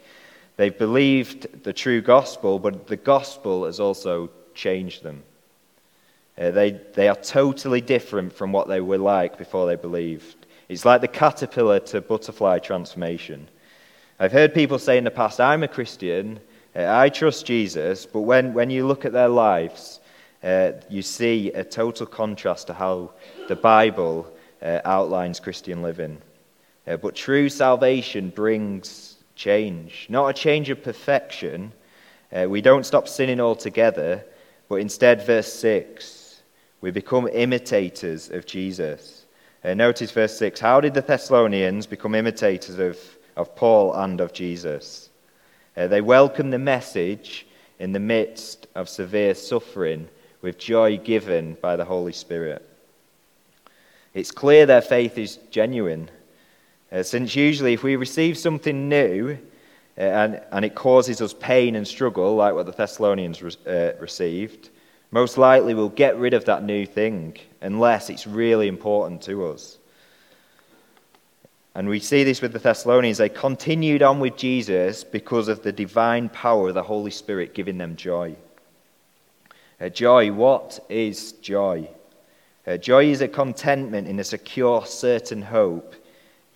They've 0.58 0.78
believed 0.78 1.64
the 1.64 1.74
true 1.74 2.02
gospel, 2.02 2.60
but 2.60 2.88
the 2.88 2.98
gospel 2.98 3.66
has 3.66 3.80
also 3.80 4.30
changed 4.54 5.04
them. 5.04 5.24
Uh, 6.38 6.52
they, 6.52 6.72
they 6.94 7.08
are 7.08 7.16
totally 7.16 7.82
different 7.82 8.32
from 8.32 8.52
what 8.52 8.68
they 8.68 8.82
were 8.82 8.98
like 8.98 9.38
before 9.38 9.66
they 9.66 9.76
believed. 9.76 10.46
It's 10.70 10.86
like 10.86 11.02
the 11.02 11.08
caterpillar 11.08 11.80
to 11.80 12.02
butterfly 12.02 12.60
transformation. 12.60 13.48
I've 14.20 14.32
heard 14.32 14.54
people 14.54 14.78
say 14.78 14.98
in 14.98 15.04
the 15.04 15.12
past, 15.12 15.40
I'm 15.40 15.64
a 15.64 15.68
Christian, 15.68 16.40
uh, 16.76 16.86
I 16.88 17.10
trust 17.10 17.46
Jesus, 17.46 18.06
but 18.06 18.22
when, 18.22 18.54
when 18.54 18.70
you 18.70 18.86
look 18.86 19.06
at 19.06 19.14
their 19.14 19.30
lives, 19.30 20.00
uh, 20.44 20.74
you 20.90 21.02
see 21.02 21.52
a 21.54 21.64
total 21.64 22.06
contrast 22.06 22.68
to 22.68 22.74
how 22.74 23.12
the 23.48 23.56
Bible 23.56 24.32
uh, 24.62 24.82
outlines 24.86 25.40
Christian 25.40 25.82
living. 25.82 26.22
Uh, 26.88 26.98
but 26.98 27.16
true 27.16 27.50
salvation 27.50 28.30
brings 28.30 29.18
change, 29.36 30.08
not 30.10 30.28
a 30.28 30.34
change 30.34 30.70
of 30.70 30.84
perfection. 30.84 31.72
Uh, 32.32 32.48
we 32.50 32.62
don't 32.62 32.86
stop 32.86 33.08
sinning 33.08 33.40
altogether, 33.40 34.24
but 34.70 34.76
instead, 34.76 35.26
verse 35.26 35.52
6 35.54 36.18
we 36.82 36.92
become 36.92 37.28
imitators 37.28 38.30
of 38.30 38.46
Jesus. 38.46 39.26
Uh, 39.64 39.74
notice 39.74 40.12
verse 40.12 40.38
6 40.38 40.60
How 40.60 40.80
did 40.80 40.94
the 40.94 41.02
Thessalonians 41.02 41.88
become 41.88 42.16
imitators 42.16 42.80
of, 42.80 42.98
of 43.36 43.56
Paul 43.56 43.94
and 43.94 44.22
of 44.22 44.34
Jesus? 44.34 45.10
Uh, 45.76 45.88
they 45.88 46.02
welcomed 46.02 46.54
the 46.54 46.60
message 46.60 47.48
in 47.80 47.92
the 47.92 48.00
midst 48.00 48.68
of 48.76 48.90
severe 48.90 49.36
suffering 49.36 50.08
with 50.42 50.58
joy 50.58 50.98
given 50.98 51.58
by 51.62 51.76
the 51.76 51.86
Holy 51.86 52.14
Spirit. 52.14 52.64
It's 54.14 54.32
clear 54.32 54.66
their 54.66 54.82
faith 54.82 55.18
is 55.18 55.38
genuine, 55.52 56.10
uh, 56.92 57.04
since 57.04 57.36
usually 57.36 57.74
if 57.74 57.84
we 57.84 57.96
receive 57.96 58.38
something 58.38 58.88
new 58.88 59.38
uh, 59.98 60.02
and, 60.02 60.42
and 60.52 60.64
it 60.64 60.76
causes 60.76 61.22
us 61.22 61.34
pain 61.34 61.76
and 61.76 61.88
struggle, 61.88 62.36
like 62.36 62.54
what 62.54 62.66
the 62.66 62.72
Thessalonians 62.72 63.42
re- 63.42 63.52
uh, 63.68 63.92
received, 64.00 64.70
most 65.12 65.38
likely, 65.38 65.74
we'll 65.74 65.90
get 65.90 66.18
rid 66.18 66.34
of 66.34 66.46
that 66.46 66.64
new 66.64 66.86
thing 66.86 67.38
unless 67.62 68.10
it's 68.10 68.28
really 68.28 68.68
important 68.68 69.22
to 69.24 69.48
us. 69.48 69.78
And 71.76 71.88
we 71.88 72.00
see 72.00 72.24
this 72.24 72.42
with 72.42 72.54
the 72.54 72.60
Thessalonians. 72.60 73.18
They 73.18 73.30
continued 73.30 74.02
on 74.04 74.20
with 74.20 74.36
Jesus 74.36 75.04
because 75.04 75.48
of 75.48 75.62
the 75.64 75.72
divine 75.72 76.28
power 76.30 76.70
of 76.70 76.74
the 76.74 76.84
Holy 76.84 77.12
Spirit 77.12 77.54
giving 77.54 77.78
them 77.78 77.96
joy. 77.96 78.36
Uh, 79.80 79.90
joy, 79.90 80.32
what 80.32 80.80
is 80.90 81.34
joy? 81.34 81.88
Uh, 82.66 82.76
joy 82.78 83.06
is 83.06 83.22
a 83.22 83.28
contentment 83.28 84.08
in 84.08 84.20
a 84.20 84.24
secure, 84.24 84.86
certain 84.86 85.42
hope 85.42 85.96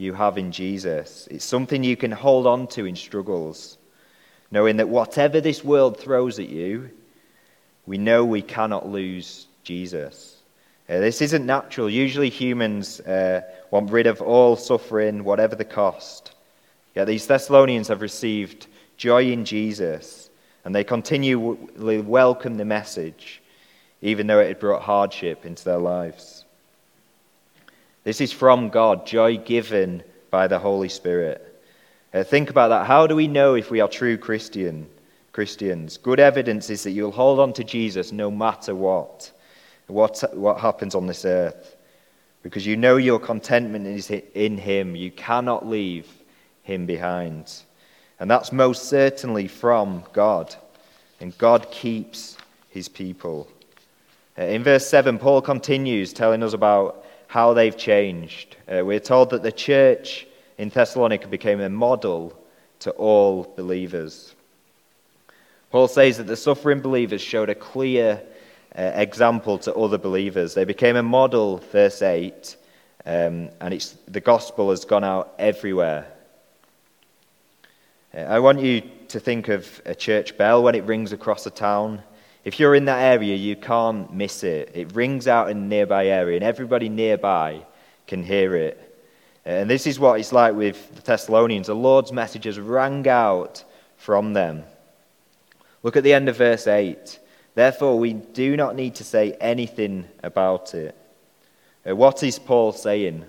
you 0.01 0.13
have 0.13 0.37
in 0.37 0.51
Jesus. 0.51 1.27
It's 1.29 1.45
something 1.45 1.83
you 1.83 1.95
can 1.95 2.11
hold 2.11 2.47
on 2.47 2.67
to 2.69 2.85
in 2.85 2.95
struggles, 2.95 3.77
knowing 4.49 4.77
that 4.77 4.89
whatever 4.89 5.39
this 5.39 5.63
world 5.63 5.97
throws 5.97 6.39
at 6.39 6.49
you, 6.49 6.89
we 7.85 7.97
know 7.97 8.25
we 8.25 8.41
cannot 8.41 8.89
lose 8.89 9.47
Jesus. 9.63 10.37
Uh, 10.89 10.99
this 10.99 11.21
isn't 11.21 11.45
natural. 11.45 11.89
Usually 11.89 12.29
humans 12.29 12.99
uh, 13.01 13.41
want 13.69 13.91
rid 13.91 14.07
of 14.07 14.21
all 14.21 14.55
suffering, 14.55 15.23
whatever 15.23 15.55
the 15.55 15.65
cost. 15.65 16.33
Yet 16.95 17.05
these 17.05 17.27
Thessalonians 17.27 17.87
have 17.87 18.01
received 18.01 18.67
joy 18.97 19.31
in 19.31 19.45
Jesus, 19.45 20.29
and 20.65 20.75
they 20.75 20.83
continually 20.83 22.01
welcome 22.01 22.57
the 22.57 22.65
message, 22.65 23.41
even 24.01 24.27
though 24.27 24.39
it 24.39 24.47
had 24.47 24.59
brought 24.59 24.81
hardship 24.81 25.45
into 25.45 25.63
their 25.63 25.77
lives. 25.77 26.40
This 28.03 28.21
is 28.21 28.31
from 28.31 28.69
God, 28.69 29.05
joy 29.05 29.37
given 29.37 30.03
by 30.31 30.47
the 30.47 30.57
Holy 30.57 30.89
Spirit. 30.89 31.47
Uh, 32.13 32.23
think 32.23 32.49
about 32.49 32.69
that. 32.69 32.87
How 32.87 33.05
do 33.05 33.15
we 33.15 33.27
know 33.27 33.53
if 33.53 33.69
we 33.69 33.79
are 33.79 33.87
true 33.87 34.17
Christian? 34.17 34.87
Christians. 35.33 35.97
Good 35.97 36.19
evidence 36.19 36.69
is 36.69 36.83
that 36.83 36.91
you'll 36.91 37.11
hold 37.11 37.39
on 37.39 37.53
to 37.53 37.63
Jesus 37.63 38.11
no 38.11 38.29
matter 38.29 38.75
what, 38.75 39.31
what, 39.87 40.23
what 40.33 40.59
happens 40.59 40.95
on 40.95 41.07
this 41.07 41.25
earth. 41.25 41.77
Because 42.43 42.65
you 42.65 42.75
know 42.75 42.97
your 42.97 43.19
contentment 43.19 43.85
is 43.87 44.09
in 44.09 44.57
Him. 44.57 44.95
You 44.95 45.11
cannot 45.11 45.67
leave 45.67 46.07
Him 46.63 46.85
behind. 46.85 47.53
And 48.19 48.29
that's 48.29 48.51
most 48.51 48.89
certainly 48.89 49.47
from 49.47 50.03
God. 50.11 50.53
And 51.19 51.37
God 51.37 51.69
keeps 51.71 52.37
His 52.69 52.89
people. 52.89 53.47
Uh, 54.37 54.43
in 54.43 54.63
verse 54.63 54.87
7, 54.87 55.19
Paul 55.19 55.41
continues 55.41 56.13
telling 56.13 56.41
us 56.41 56.53
about 56.53 57.05
how 57.31 57.53
they've 57.53 57.77
changed. 57.77 58.57
Uh, 58.67 58.83
we're 58.83 58.99
told 58.99 59.29
that 59.29 59.41
the 59.41 59.53
church 59.53 60.27
in 60.57 60.67
Thessalonica 60.67 61.29
became 61.29 61.61
a 61.61 61.69
model 61.69 62.37
to 62.79 62.91
all 62.91 63.53
believers. 63.55 64.35
Paul 65.69 65.87
says 65.87 66.17
that 66.17 66.27
the 66.27 66.35
suffering 66.35 66.81
believers 66.81 67.21
showed 67.21 67.47
a 67.47 67.55
clear 67.55 68.21
uh, 68.77 68.81
example 68.95 69.57
to 69.59 69.73
other 69.73 69.97
believers. 69.97 70.55
They 70.55 70.65
became 70.65 70.97
a 70.97 71.03
model, 71.03 71.59
verse 71.71 72.01
8, 72.01 72.57
um, 73.05 73.47
and 73.61 73.95
the 74.09 74.19
gospel 74.19 74.69
has 74.69 74.83
gone 74.83 75.05
out 75.05 75.33
everywhere. 75.39 76.11
Uh, 78.13 78.23
I 78.23 78.39
want 78.39 78.59
you 78.59 78.81
to 79.07 79.21
think 79.21 79.47
of 79.47 79.81
a 79.85 79.95
church 79.95 80.37
bell 80.37 80.63
when 80.63 80.75
it 80.75 80.83
rings 80.83 81.13
across 81.13 81.45
a 81.45 81.49
town. 81.49 82.03
If 82.43 82.60
you're 82.60 82.75
in 82.75 82.86
that 82.86 83.01
area, 83.01 83.36
you 83.36 83.56
can't 83.56 84.12
miss 84.13 84.43
it. 84.43 84.71
It 84.73 84.95
rings 84.95 85.27
out 85.27 85.49
in 85.51 85.58
a 85.58 85.62
nearby 85.62 86.08
area, 86.08 86.36
and 86.38 86.43
everybody 86.43 86.89
nearby 86.89 87.65
can 88.08 88.23
hear 88.23 88.56
it. 88.56 88.88
And 89.45 89.69
this 89.69 89.88
is 89.88 89.99
what 89.99 90.19
it's 90.19 90.32
like 90.32 90.56
with 90.56 90.95
the 90.95 91.01
Thessalonians. 91.01 91.67
The 91.67 91.75
Lord's 91.75 92.12
messages 92.12 92.60
rang 92.60 93.08
out 93.08 93.63
from 93.97 94.34
them. 94.34 94.63
Look 95.84 95.95
at 95.95 96.04
the 96.04 96.13
end 96.13 96.30
of 96.30 96.38
verse 96.38 96.67
8. 96.67 97.19
Therefore, 97.54 97.99
we 97.99 98.13
do 98.13 98.56
not 98.56 98.75
need 98.75 98.95
to 98.95 99.04
say 99.04 99.34
anything 99.41 100.08
about 100.23 100.73
it. 100.73 100.95
Uh, 101.88 101.95
what 101.95 102.23
is 102.23 102.39
Paul 102.39 102.71
saying? 102.71 103.25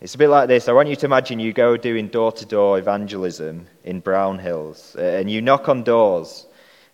It's 0.00 0.16
a 0.16 0.18
bit 0.18 0.28
like 0.28 0.48
this. 0.48 0.68
I 0.68 0.72
want 0.72 0.88
you 0.88 0.96
to 0.96 1.06
imagine 1.06 1.38
you 1.38 1.52
go 1.52 1.76
doing 1.76 2.08
door 2.08 2.32
to 2.32 2.44
door 2.44 2.78
evangelism 2.78 3.66
in 3.84 4.00
Brownhills, 4.00 4.96
uh, 4.98 5.02
and 5.02 5.30
you 5.30 5.40
knock 5.40 5.68
on 5.68 5.84
doors, 5.84 6.46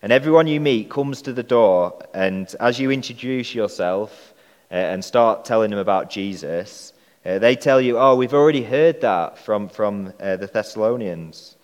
and 0.03 0.13
everyone 0.13 0.47
you 0.47 0.61
meet 0.61 0.91
comes 0.91 1.23
to 1.23 1.33
the 1.33 1.43
door, 1.43 2.03
and 2.15 2.55
as 2.61 2.79
you 2.79 2.91
introduce 2.91 3.55
yourself 3.55 4.35
uh, 4.71 4.75
and 4.75 5.05
start 5.05 5.45
telling 5.45 5.71
them 5.71 5.79
about 5.79 6.11
Jesus, 6.11 6.93
they 7.25 7.57
tell 7.57 7.79
you, 7.79 7.99
Oh, 7.99 8.17
we've 8.17 8.33
already 8.33 8.63
heard 8.63 9.03
that 9.03 9.39
from, 9.39 9.69
from 9.69 10.15
the 10.19 10.49
Thessalonians. 10.51 11.57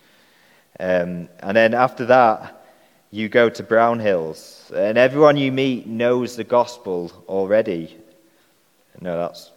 Um, 0.79 1.29
and 1.39 1.55
then 1.55 1.73
after 1.73 2.05
that, 2.05 2.65
you 3.11 3.29
go 3.29 3.49
to 3.49 3.63
Brownhills, 3.63 4.71
and 4.75 4.97
everyone 4.97 5.37
you 5.37 5.51
meet 5.51 5.87
knows 5.87 6.35
the 6.35 6.43
gospel 6.43 7.11
already. 7.29 7.95
No, 8.99 9.17
that's 9.17 9.51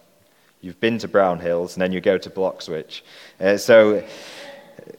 you've 0.61 0.79
been 0.79 0.97
to 0.99 1.07
Brownhills, 1.09 1.73
and 1.73 1.81
then 1.81 1.91
you 1.91 1.99
go 1.99 2.17
to 2.17 2.29
Bloxwich. 2.29 3.01
Uh, 3.39 3.57
so, 3.57 4.03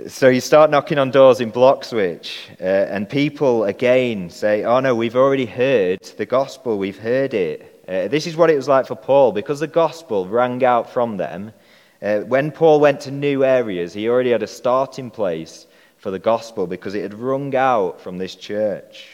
so 0.08 0.28
you 0.28 0.40
start 0.40 0.70
knocking 0.70 0.98
on 0.98 1.10
doors 1.10 1.40
in 1.40 1.50
Bloxwich, 1.50 2.50
uh, 2.60 2.64
and 2.64 3.08
people 3.08 3.64
again 3.64 4.30
say, 4.30 4.64
"Oh 4.64 4.80
no, 4.80 4.94
we've 4.94 5.16
already 5.16 5.46
heard 5.46 6.02
the 6.16 6.26
gospel. 6.26 6.78
We've 6.78 6.98
heard 6.98 7.34
it." 7.34 7.84
Uh, 7.88 8.08
this 8.08 8.26
is 8.26 8.36
what 8.36 8.50
it 8.50 8.56
was 8.56 8.68
like 8.68 8.86
for 8.86 8.94
Paul 8.94 9.32
because 9.32 9.60
the 9.60 9.66
gospel 9.66 10.28
rang 10.28 10.64
out 10.64 10.90
from 10.90 11.16
them. 11.16 11.52
Uh, 12.00 12.20
when 12.20 12.52
Paul 12.52 12.80
went 12.80 13.00
to 13.00 13.10
new 13.10 13.44
areas, 13.44 13.92
he 13.92 14.08
already 14.08 14.30
had 14.30 14.42
a 14.42 14.46
starting 14.46 15.10
place 15.10 15.66
for 15.98 16.10
the 16.10 16.18
gospel 16.18 16.66
because 16.66 16.94
it 16.94 17.02
had 17.02 17.14
rung 17.14 17.54
out 17.56 18.00
from 18.00 18.18
this 18.18 18.34
church. 18.36 19.08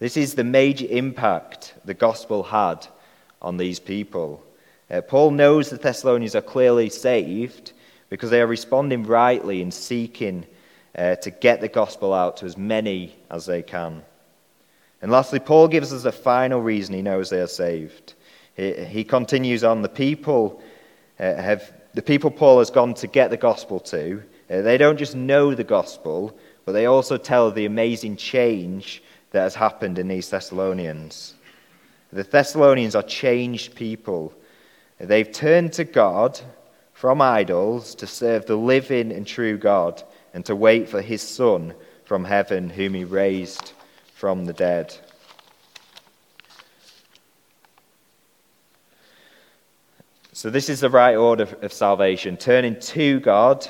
This 0.00 0.16
is 0.16 0.34
the 0.34 0.44
major 0.44 0.86
impact 0.90 1.74
the 1.84 1.94
gospel 1.94 2.42
had 2.42 2.86
on 3.40 3.56
these 3.56 3.78
people. 3.78 4.42
Uh, 4.90 5.00
Paul 5.00 5.30
knows 5.30 5.70
the 5.70 5.76
Thessalonians 5.76 6.34
are 6.34 6.42
clearly 6.42 6.90
saved 6.90 7.72
because 8.08 8.30
they 8.30 8.40
are 8.40 8.46
responding 8.46 9.04
rightly 9.04 9.62
in 9.62 9.70
seeking 9.70 10.46
uh, 10.96 11.16
to 11.16 11.30
get 11.30 11.60
the 11.60 11.68
gospel 11.68 12.12
out 12.12 12.36
to 12.38 12.46
as 12.46 12.56
many 12.56 13.16
as 13.30 13.46
they 13.46 13.62
can. 13.62 14.02
And 15.02 15.10
lastly, 15.10 15.40
Paul 15.40 15.68
gives 15.68 15.92
us 15.92 16.04
a 16.04 16.12
final 16.12 16.60
reason 16.60 16.94
he 16.94 17.02
knows 17.02 17.30
they 17.30 17.40
are 17.40 17.46
saved. 17.46 18.14
He, 18.56 18.72
he 18.84 19.04
continues 19.04 19.64
on 19.64 19.82
the 19.82 19.88
people 19.88 20.62
uh, 21.18 21.34
have 21.34 21.72
the 21.94 22.02
people 22.02 22.30
Paul 22.30 22.58
has 22.58 22.70
gone 22.70 22.94
to 22.94 23.06
get 23.06 23.30
the 23.30 23.36
gospel 23.36 23.78
to 23.80 24.22
uh, 24.50 24.60
they 24.62 24.76
don't 24.76 24.98
just 24.98 25.14
know 25.14 25.54
the 25.54 25.64
gospel, 25.64 26.36
but 26.64 26.72
they 26.72 26.86
also 26.86 27.16
tell 27.16 27.50
the 27.50 27.66
amazing 27.66 28.16
change 28.16 29.02
that 29.30 29.42
has 29.42 29.54
happened 29.54 29.98
in 29.98 30.08
these 30.08 30.28
Thessalonians. 30.28 31.34
The 32.12 32.22
Thessalonians 32.22 32.94
are 32.94 33.02
changed 33.02 33.74
people. 33.74 34.32
They've 34.98 35.30
turned 35.30 35.72
to 35.74 35.84
God 35.84 36.40
from 36.94 37.20
idols 37.20 37.94
to 37.96 38.06
serve 38.06 38.46
the 38.46 38.56
living 38.56 39.12
and 39.12 39.26
true 39.26 39.58
God 39.58 40.02
and 40.32 40.44
to 40.46 40.56
wait 40.56 40.88
for 40.88 41.02
his 41.02 41.20
Son 41.20 41.74
from 42.04 42.24
heaven, 42.24 42.70
whom 42.70 42.94
he 42.94 43.04
raised 43.04 43.72
from 44.14 44.46
the 44.46 44.52
dead. 44.52 44.96
So, 50.32 50.50
this 50.50 50.68
is 50.68 50.80
the 50.80 50.90
right 50.90 51.16
order 51.16 51.48
of 51.62 51.72
salvation 51.72 52.36
turning 52.36 52.78
to 52.80 53.20
God 53.20 53.66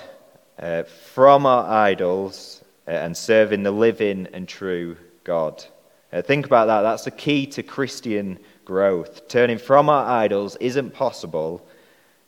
uh, 0.59 0.83
from 0.83 1.47
our 1.47 1.69
idols 1.69 2.63
uh, 2.87 2.93
and 2.93 3.17
serving 3.17 3.63
the 3.63 3.71
living 3.71 4.29
and 4.33 4.47
true 4.47 4.97
God. 5.25 5.65
Uh, 6.13 6.23
think 6.23 6.47
about 6.47 6.67
that. 6.67 6.83
That's 6.83 7.05
the 7.05 7.11
key 7.11 7.47
to 7.49 7.63
Christian 7.63 8.39
growth. 8.65 9.29
Turning 9.29 9.59
from 9.59 9.89
our 9.89 10.05
idols 10.05 10.57
isn't 10.57 10.93
possible 10.93 11.67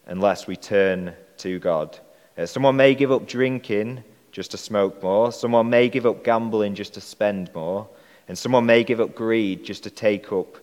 unless 0.07 0.47
we 0.47 0.57
turn 0.57 1.15
to 1.39 1.59
God. 1.59 1.99
Uh, 2.39 2.47
someone 2.47 2.77
may 2.77 2.95
give 2.95 3.13
up 3.13 3.27
drinking 3.27 4.03
just 4.33 4.51
to 4.51 4.57
smoke 4.57 5.03
more, 5.03 5.33
someone 5.33 5.71
may 5.71 5.89
give 5.89 6.07
up 6.07 6.23
gambling 6.23 6.75
just 6.75 6.95
to 6.95 7.01
spend 7.01 7.51
more, 7.55 7.89
and 8.29 8.37
someone 8.37 8.67
may 8.67 8.85
give 8.85 9.01
up 9.01 9.15
greed 9.15 9.65
just 9.65 9.83
to 9.83 9.91
take 9.91 10.33
up 10.33 10.59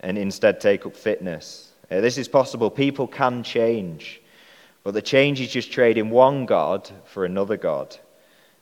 and 0.00 0.16
instead 0.16 0.60
take 0.60 0.86
up 0.86 0.94
fitness. 0.94 1.72
Uh, 1.90 2.00
this 2.00 2.18
is 2.18 2.28
possible. 2.28 2.70
People 2.70 3.06
can 3.06 3.42
change, 3.42 4.20
but 4.84 4.94
the 4.94 5.02
change 5.02 5.40
is 5.40 5.50
just 5.50 5.72
trading 5.72 6.10
one 6.10 6.46
God 6.46 6.88
for 7.04 7.24
another 7.24 7.56
God. 7.56 7.96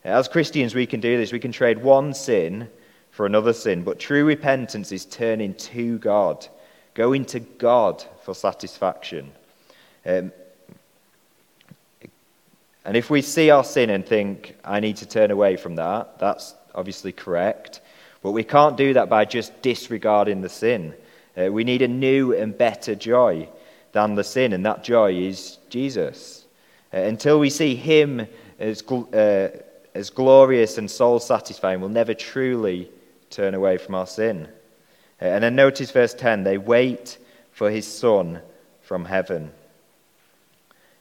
Uh, 0.04 0.08
as 0.08 0.28
Christians, 0.28 0.74
we 0.74 0.86
can 0.86 1.00
do 1.00 1.18
this. 1.18 1.32
We 1.32 1.40
can 1.40 1.52
trade 1.52 1.82
one 1.82 2.14
sin 2.14 2.68
for 3.10 3.26
another 3.26 3.52
sin, 3.52 3.84
but 3.84 3.98
true 3.98 4.24
repentance 4.24 4.90
is 4.90 5.04
turning 5.04 5.54
to 5.54 5.98
God, 5.98 6.46
going 6.94 7.24
to 7.26 7.40
God 7.40 8.04
for 8.24 8.34
satisfaction. 8.34 9.30
Um, 10.06 10.32
and 12.84 12.96
if 12.96 13.08
we 13.08 13.22
see 13.22 13.50
our 13.50 13.64
sin 13.64 13.88
and 13.90 14.04
think, 14.04 14.56
I 14.64 14.80
need 14.80 14.96
to 14.98 15.06
turn 15.06 15.30
away 15.30 15.56
from 15.56 15.76
that, 15.76 16.18
that's 16.18 16.54
obviously 16.74 17.12
correct. 17.12 17.80
But 18.22 18.32
we 18.32 18.44
can't 18.44 18.76
do 18.76 18.94
that 18.94 19.08
by 19.08 19.24
just 19.24 19.62
disregarding 19.62 20.42
the 20.42 20.48
sin. 20.48 20.94
Uh, 21.36 21.50
we 21.50 21.64
need 21.64 21.82
a 21.82 21.88
new 21.88 22.34
and 22.34 22.56
better 22.56 22.94
joy 22.94 23.48
than 23.92 24.14
the 24.14 24.24
sin, 24.24 24.52
and 24.52 24.66
that 24.66 24.84
joy 24.84 25.14
is 25.14 25.58
Jesus. 25.70 26.44
Uh, 26.92 26.98
until 26.98 27.38
we 27.38 27.48
see 27.48 27.74
Him 27.74 28.26
as, 28.58 28.82
uh, 28.82 29.48
as 29.94 30.10
glorious 30.10 30.78
and 30.78 30.90
soul 30.90 31.20
satisfying, 31.20 31.80
we'll 31.80 31.88
never 31.88 32.14
truly 32.14 32.90
turn 33.30 33.54
away 33.54 33.78
from 33.78 33.94
our 33.94 34.06
sin. 34.06 34.48
Uh, 35.20 35.26
and 35.26 35.42
then 35.42 35.54
notice 35.54 35.90
verse 35.90 36.14
10 36.14 36.44
they 36.44 36.58
wait 36.58 37.18
for 37.52 37.70
His 37.70 37.86
Son 37.86 38.40
from 38.82 39.06
heaven. 39.06 39.50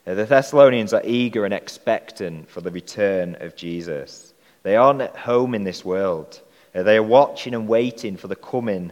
The 0.06 0.26
Thessalonians 0.26 0.94
are 0.94 1.02
eager 1.06 1.46
and 1.46 1.54
expectant 1.54 2.50
for 2.50 2.60
the 2.60 2.72
return 2.72 3.38
of 3.40 3.56
Jesus. 3.56 4.34
They 4.64 4.76
aren't 4.76 5.02
at 5.02 5.16
home 5.16 5.56
in 5.56 5.64
this 5.64 5.86
world. 5.86 6.42
They 6.74 6.98
are 6.98 7.04
watching 7.04 7.56
and 7.56 7.68
waiting 7.68 8.18
for 8.18 8.28
the 8.28 8.36
coming 8.36 8.92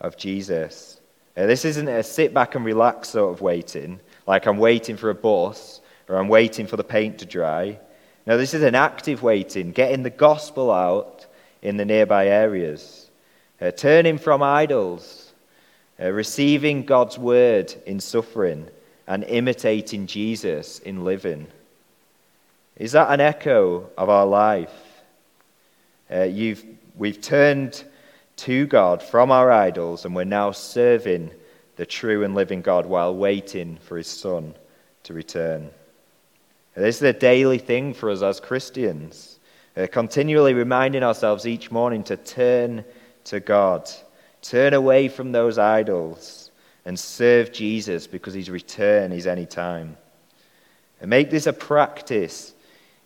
of 0.00 0.16
Jesus. 0.16 1.00
This 1.34 1.64
isn't 1.64 1.88
a 1.88 2.02
sit 2.02 2.32
back 2.32 2.54
and 2.54 2.64
relax 2.64 3.08
sort 3.08 3.32
of 3.32 3.40
waiting, 3.40 3.98
like 4.26 4.46
I'm 4.46 4.58
waiting 4.58 4.96
for 4.96 5.10
a 5.10 5.14
bus 5.14 5.80
or 6.08 6.16
I'm 6.16 6.28
waiting 6.28 6.66
for 6.66 6.76
the 6.76 6.84
paint 6.84 7.18
to 7.18 7.26
dry. 7.26 7.78
No, 8.26 8.36
this 8.36 8.54
is 8.54 8.62
an 8.62 8.76
active 8.76 9.22
waiting, 9.22 9.72
getting 9.72 10.04
the 10.04 10.10
gospel 10.10 10.70
out 10.70 11.26
in 11.60 11.76
the 11.76 11.84
nearby 11.84 12.28
areas, 12.28 13.10
uh, 13.60 13.72
turning 13.72 14.18
from 14.18 14.42
idols, 14.42 15.32
uh, 16.00 16.10
receiving 16.10 16.84
God's 16.84 17.18
word 17.18 17.74
in 17.86 17.98
suffering 17.98 18.68
and 19.06 19.24
imitating 19.24 20.06
Jesus 20.06 20.78
in 20.78 21.04
living. 21.04 21.46
Is 22.76 22.92
that 22.92 23.10
an 23.10 23.20
echo 23.20 23.90
of 23.98 24.08
our 24.08 24.26
life? 24.26 24.72
Uh, 26.10 26.28
we've 26.96 27.20
turned 27.20 27.84
to 28.36 28.66
God 28.66 29.02
from 29.02 29.30
our 29.30 29.50
idols, 29.50 30.04
and 30.04 30.14
we're 30.14 30.24
now 30.24 30.50
serving 30.50 31.30
the 31.76 31.86
true 31.86 32.24
and 32.24 32.34
living 32.34 32.62
God 32.62 32.86
while 32.86 33.14
waiting 33.14 33.76
for 33.76 33.96
his 33.96 34.06
Son 34.06 34.54
to 35.04 35.14
return. 35.14 35.70
This 36.74 36.96
is 36.96 37.02
a 37.02 37.12
daily 37.12 37.58
thing 37.58 37.92
for 37.92 38.10
us 38.10 38.22
as 38.22 38.40
Christians, 38.40 39.38
uh, 39.76 39.86
continually 39.90 40.54
reminding 40.54 41.02
ourselves 41.02 41.46
each 41.46 41.70
morning 41.70 42.02
to 42.04 42.16
turn 42.16 42.84
to 43.24 43.40
God, 43.40 43.90
turn 44.40 44.74
away 44.74 45.08
from 45.08 45.32
those 45.32 45.58
idols 45.58 46.41
and 46.84 46.98
serve 46.98 47.52
Jesus 47.52 48.06
because 48.06 48.34
his 48.34 48.50
return 48.50 49.12
is 49.12 49.26
any 49.26 49.46
time. 49.46 49.96
And 51.00 51.10
make 51.10 51.30
this 51.30 51.46
a 51.46 51.52
practice 51.52 52.54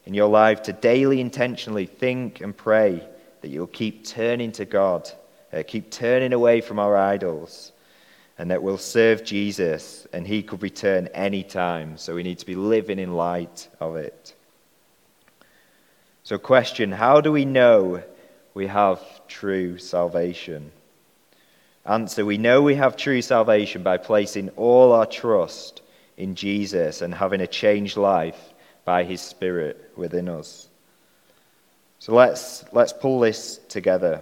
in 0.04 0.14
your 0.14 0.28
life 0.28 0.62
to 0.62 0.72
daily 0.72 1.20
intentionally 1.20 1.86
think 1.86 2.40
and 2.40 2.56
pray 2.56 3.06
that 3.40 3.48
you'll 3.48 3.66
keep 3.66 4.06
turning 4.06 4.52
to 4.52 4.64
God, 4.64 5.10
uh, 5.52 5.62
keep 5.66 5.90
turning 5.90 6.32
away 6.32 6.60
from 6.60 6.78
our 6.78 6.96
idols, 6.96 7.72
and 8.38 8.50
that 8.50 8.62
we'll 8.62 8.78
serve 8.78 9.24
Jesus 9.24 10.06
and 10.12 10.26
he 10.26 10.42
could 10.42 10.62
return 10.62 11.08
any 11.08 11.42
time. 11.42 11.96
So 11.96 12.14
we 12.14 12.22
need 12.22 12.38
to 12.38 12.46
be 12.46 12.54
living 12.54 12.98
in 12.98 13.14
light 13.14 13.68
of 13.80 13.96
it. 13.96 14.34
So, 16.22 16.38
question 16.38 16.90
How 16.92 17.20
do 17.20 17.30
we 17.30 17.44
know 17.44 18.02
we 18.52 18.66
have 18.66 19.00
true 19.28 19.78
salvation? 19.78 20.72
Answer 21.86 22.24
We 22.24 22.36
know 22.36 22.62
we 22.62 22.74
have 22.74 22.96
true 22.96 23.22
salvation 23.22 23.84
by 23.84 23.96
placing 23.96 24.48
all 24.50 24.92
our 24.92 25.06
trust 25.06 25.82
in 26.16 26.34
Jesus 26.34 27.00
and 27.00 27.14
having 27.14 27.40
a 27.40 27.46
changed 27.46 27.96
life 27.96 28.54
by 28.84 29.04
his 29.04 29.20
Spirit 29.20 29.92
within 29.96 30.28
us. 30.28 30.68
So 32.00 32.12
let's, 32.12 32.64
let's 32.72 32.92
pull 32.92 33.20
this 33.20 33.58
together. 33.68 34.20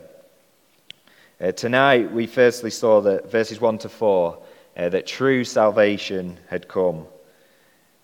Uh, 1.41 1.53
tonight, 1.53 2.13
we 2.13 2.27
firstly 2.27 2.71
saw 2.71 3.01
that 3.01 3.33
verses 3.33 3.61
1 3.61 3.79
to 3.79 3.89
4 3.89 4.39
uh, 4.77 4.89
that 4.91 5.07
true 5.07 5.43
salvation 5.43 6.39
had 6.49 6.69
come 6.69 7.07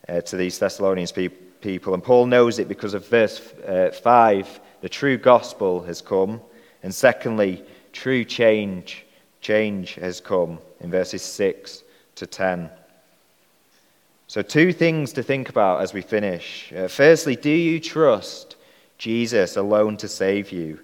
uh, 0.09 0.23
to 0.23 0.37
these 0.39 0.59
Thessalonians 0.59 1.13
pe- 1.13 1.29
people. 1.29 1.93
And 1.93 2.03
Paul 2.03 2.27
knows 2.27 2.59
it 2.59 2.69
because 2.69 2.95
of 2.95 3.07
verse 3.09 3.41
uh, 3.67 3.91
5 4.03 4.61
the 4.81 4.89
true 4.89 5.19
gospel 5.19 5.83
has 5.83 6.01
come. 6.01 6.41
And 6.83 6.95
secondly, 6.95 7.63
true 7.93 8.25
change 8.25 9.05
change 9.41 9.95
has 9.95 10.21
come 10.21 10.59
in 10.81 10.91
verses 10.91 11.23
6 11.23 11.83
to 12.17 12.27
10. 12.27 12.71
So, 14.27 14.43
two 14.43 14.73
things 14.73 15.13
to 15.15 15.23
think 15.23 15.49
about 15.49 15.83
as 15.83 15.93
we 15.93 16.03
finish. 16.03 16.73
Uh, 16.73 16.87
firstly, 16.87 17.35
do 17.35 17.51
you 17.51 17.81
trust 17.81 18.57
Jesus 18.99 19.57
alone 19.57 19.97
to 19.97 20.09
save 20.09 20.53
you? 20.53 20.79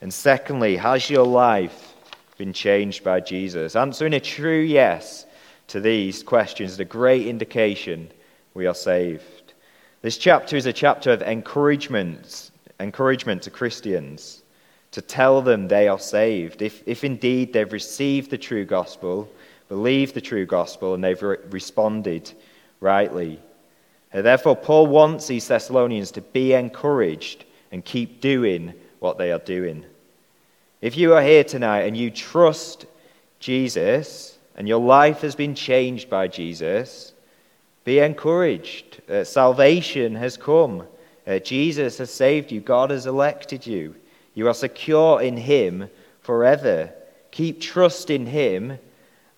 And 0.00 0.12
secondly, 0.12 0.76
has 0.76 1.08
your 1.08 1.24
life 1.24 1.94
been 2.36 2.52
changed 2.52 3.02
by 3.02 3.20
Jesus? 3.20 3.74
Answering 3.74 4.12
a 4.12 4.20
true 4.20 4.60
yes 4.60 5.24
to 5.68 5.80
these 5.80 6.22
questions 6.22 6.72
is 6.72 6.80
a 6.80 6.84
great 6.84 7.26
indication 7.26 8.10
we 8.52 8.66
are 8.66 8.74
saved. 8.74 9.54
This 10.02 10.18
chapter 10.18 10.56
is 10.56 10.66
a 10.66 10.72
chapter 10.72 11.10
of 11.10 11.22
encouragement, 11.22 12.50
encouragement 12.78 13.42
to 13.44 13.50
Christians 13.50 14.42
to 14.94 15.02
tell 15.02 15.42
them 15.42 15.66
they 15.66 15.88
are 15.88 15.98
saved. 15.98 16.62
If, 16.62 16.80
if 16.86 17.02
indeed 17.02 17.52
they've 17.52 17.72
received 17.72 18.30
the 18.30 18.38
true 18.38 18.64
gospel, 18.64 19.28
believed 19.68 20.14
the 20.14 20.20
true 20.20 20.46
gospel, 20.46 20.94
and 20.94 21.02
they've 21.02 21.20
re- 21.20 21.36
responded 21.50 22.32
rightly. 22.78 23.40
Uh, 24.12 24.22
therefore, 24.22 24.54
Paul 24.54 24.86
wants 24.86 25.26
these 25.26 25.48
Thessalonians 25.48 26.12
to 26.12 26.20
be 26.20 26.52
encouraged 26.52 27.44
and 27.72 27.84
keep 27.84 28.20
doing 28.20 28.72
what 29.00 29.18
they 29.18 29.32
are 29.32 29.40
doing. 29.40 29.84
If 30.80 30.96
you 30.96 31.14
are 31.14 31.22
here 31.22 31.42
tonight 31.42 31.82
and 31.82 31.96
you 31.96 32.12
trust 32.12 32.86
Jesus 33.40 34.38
and 34.54 34.68
your 34.68 34.80
life 34.80 35.22
has 35.22 35.34
been 35.34 35.56
changed 35.56 36.08
by 36.08 36.28
Jesus, 36.28 37.14
be 37.82 37.98
encouraged. 37.98 39.02
Uh, 39.10 39.24
salvation 39.24 40.14
has 40.14 40.36
come. 40.36 40.86
Uh, 41.26 41.40
Jesus 41.40 41.98
has 41.98 42.12
saved 42.12 42.52
you. 42.52 42.60
God 42.60 42.90
has 42.90 43.06
elected 43.06 43.66
you. 43.66 43.96
You 44.34 44.48
are 44.48 44.54
secure 44.54 45.22
in 45.22 45.36
Him 45.36 45.88
forever. 46.20 46.92
Keep 47.30 47.60
trust 47.60 48.10
in 48.10 48.26
Him 48.26 48.78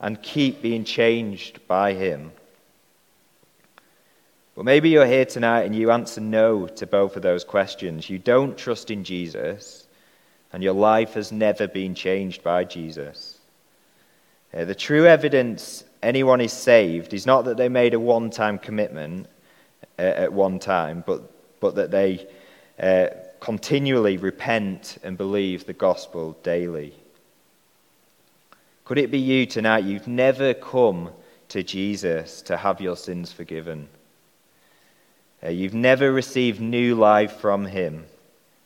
and 0.00 0.22
keep 0.22 0.62
being 0.62 0.84
changed 0.84 1.66
by 1.66 1.92
Him. 1.94 2.32
But 4.54 4.64
maybe 4.64 4.88
you're 4.88 5.06
here 5.06 5.26
tonight 5.26 5.64
and 5.64 5.76
you 5.76 5.90
answer 5.90 6.20
no 6.20 6.66
to 6.66 6.86
both 6.86 7.16
of 7.16 7.22
those 7.22 7.44
questions. 7.44 8.08
You 8.08 8.18
don't 8.18 8.56
trust 8.56 8.90
in 8.90 9.04
Jesus, 9.04 9.86
and 10.52 10.62
your 10.62 10.72
life 10.72 11.12
has 11.12 11.30
never 11.30 11.68
been 11.68 11.94
changed 11.94 12.42
by 12.42 12.64
Jesus. 12.64 13.38
Uh, 14.54 14.64
the 14.64 14.74
true 14.74 15.06
evidence 15.06 15.84
anyone 16.02 16.40
is 16.40 16.52
saved 16.52 17.12
is 17.12 17.26
not 17.26 17.44
that 17.44 17.58
they 17.58 17.68
made 17.68 17.92
a 17.92 18.00
one 18.00 18.30
time 18.30 18.58
commitment 18.58 19.26
uh, 19.98 20.02
at 20.02 20.32
one 20.32 20.58
time, 20.58 21.04
but, 21.06 21.60
but 21.60 21.74
that 21.74 21.90
they 21.90 22.26
uh, 22.78 23.08
continually 23.40 24.16
repent 24.16 24.98
and 25.02 25.16
believe 25.16 25.66
the 25.66 25.72
gospel 25.72 26.36
daily. 26.42 26.94
Could 28.84 28.98
it 28.98 29.10
be 29.10 29.18
you 29.18 29.46
tonight? 29.46 29.84
You've 29.84 30.08
never 30.08 30.54
come 30.54 31.10
to 31.48 31.62
Jesus 31.62 32.42
to 32.42 32.56
have 32.56 32.80
your 32.80 32.96
sins 32.96 33.32
forgiven. 33.32 33.88
Uh, 35.42 35.48
you've 35.48 35.74
never 35.74 36.12
received 36.12 36.60
new 36.60 36.94
life 36.94 37.36
from 37.36 37.66
him. 37.66 38.06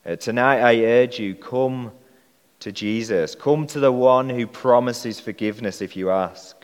Uh, 0.06 0.16
tonight, 0.16 0.60
I 0.60 0.84
urge 0.84 1.18
you, 1.18 1.34
come 1.34 1.92
to 2.60 2.70
Jesus. 2.70 3.34
Come 3.34 3.66
to 3.68 3.80
the 3.80 3.92
one 3.92 4.28
who 4.28 4.46
promises 4.46 5.18
forgiveness 5.18 5.80
if 5.80 5.96
you 5.96 6.10
ask. 6.10 6.56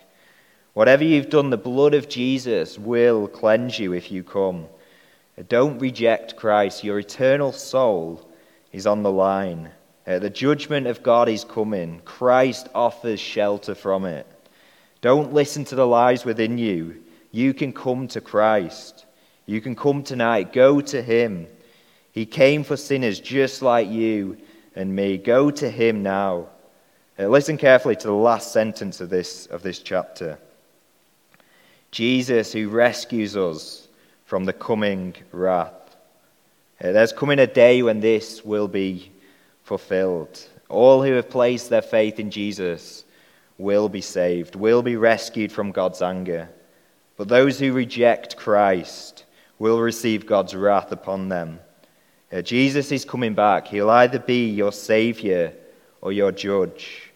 Whatever 0.74 1.04
you've 1.04 1.30
done, 1.30 1.50
the 1.50 1.56
blood 1.56 1.94
of 1.94 2.08
Jesus 2.08 2.78
will 2.78 3.28
cleanse 3.28 3.78
you 3.78 3.94
if 3.94 4.12
you 4.12 4.22
come. 4.22 4.66
Don't 5.42 5.78
reject 5.78 6.36
Christ. 6.36 6.82
Your 6.82 6.98
eternal 6.98 7.52
soul 7.52 8.26
is 8.72 8.86
on 8.86 9.02
the 9.02 9.12
line. 9.12 9.70
Uh, 10.06 10.18
the 10.18 10.30
judgment 10.30 10.86
of 10.86 11.02
God 11.02 11.28
is 11.28 11.44
coming. 11.44 12.00
Christ 12.04 12.68
offers 12.74 13.20
shelter 13.20 13.74
from 13.74 14.04
it. 14.06 14.26
Don't 15.02 15.34
listen 15.34 15.64
to 15.66 15.74
the 15.74 15.86
lies 15.86 16.24
within 16.24 16.56
you. 16.56 17.02
You 17.32 17.52
can 17.52 17.72
come 17.72 18.08
to 18.08 18.20
Christ. 18.20 19.04
You 19.44 19.60
can 19.60 19.76
come 19.76 20.02
tonight. 20.02 20.52
Go 20.52 20.80
to 20.80 21.02
Him. 21.02 21.46
He 22.12 22.24
came 22.24 22.64
for 22.64 22.76
sinners 22.76 23.20
just 23.20 23.60
like 23.60 23.88
you 23.88 24.38
and 24.74 24.94
me. 24.94 25.18
Go 25.18 25.50
to 25.50 25.70
Him 25.70 26.02
now. 26.02 26.48
Uh, 27.18 27.28
listen 27.28 27.58
carefully 27.58 27.96
to 27.96 28.06
the 28.06 28.14
last 28.14 28.52
sentence 28.52 29.00
of 29.02 29.10
this, 29.10 29.46
of 29.46 29.62
this 29.62 29.80
chapter. 29.80 30.38
Jesus, 31.90 32.52
who 32.52 32.68
rescues 32.68 33.36
us 33.36 33.85
from 34.26 34.44
the 34.44 34.52
coming 34.52 35.14
wrath. 35.32 35.96
Uh, 36.82 36.92
there's 36.92 37.12
coming 37.12 37.38
a 37.38 37.46
day 37.46 37.82
when 37.82 38.00
this 38.00 38.44
will 38.44 38.68
be 38.68 39.10
fulfilled. 39.62 40.46
All 40.68 41.02
who 41.02 41.12
have 41.12 41.30
placed 41.30 41.70
their 41.70 41.80
faith 41.80 42.18
in 42.18 42.30
Jesus 42.30 43.04
will 43.56 43.88
be 43.88 44.00
saved, 44.00 44.56
will 44.56 44.82
be 44.82 44.96
rescued 44.96 45.50
from 45.50 45.72
God's 45.72 46.02
anger. 46.02 46.50
But 47.16 47.28
those 47.28 47.58
who 47.58 47.72
reject 47.72 48.36
Christ 48.36 49.24
will 49.58 49.80
receive 49.80 50.26
God's 50.26 50.54
wrath 50.54 50.92
upon 50.92 51.28
them. 51.28 51.60
Uh, 52.30 52.42
Jesus 52.42 52.92
is 52.92 53.04
coming 53.04 53.34
back. 53.34 53.68
He'll 53.68 53.88
either 53.88 54.18
be 54.18 54.50
your 54.50 54.72
Savior 54.72 55.54
or 56.02 56.12
your 56.12 56.32
judge. 56.32 57.12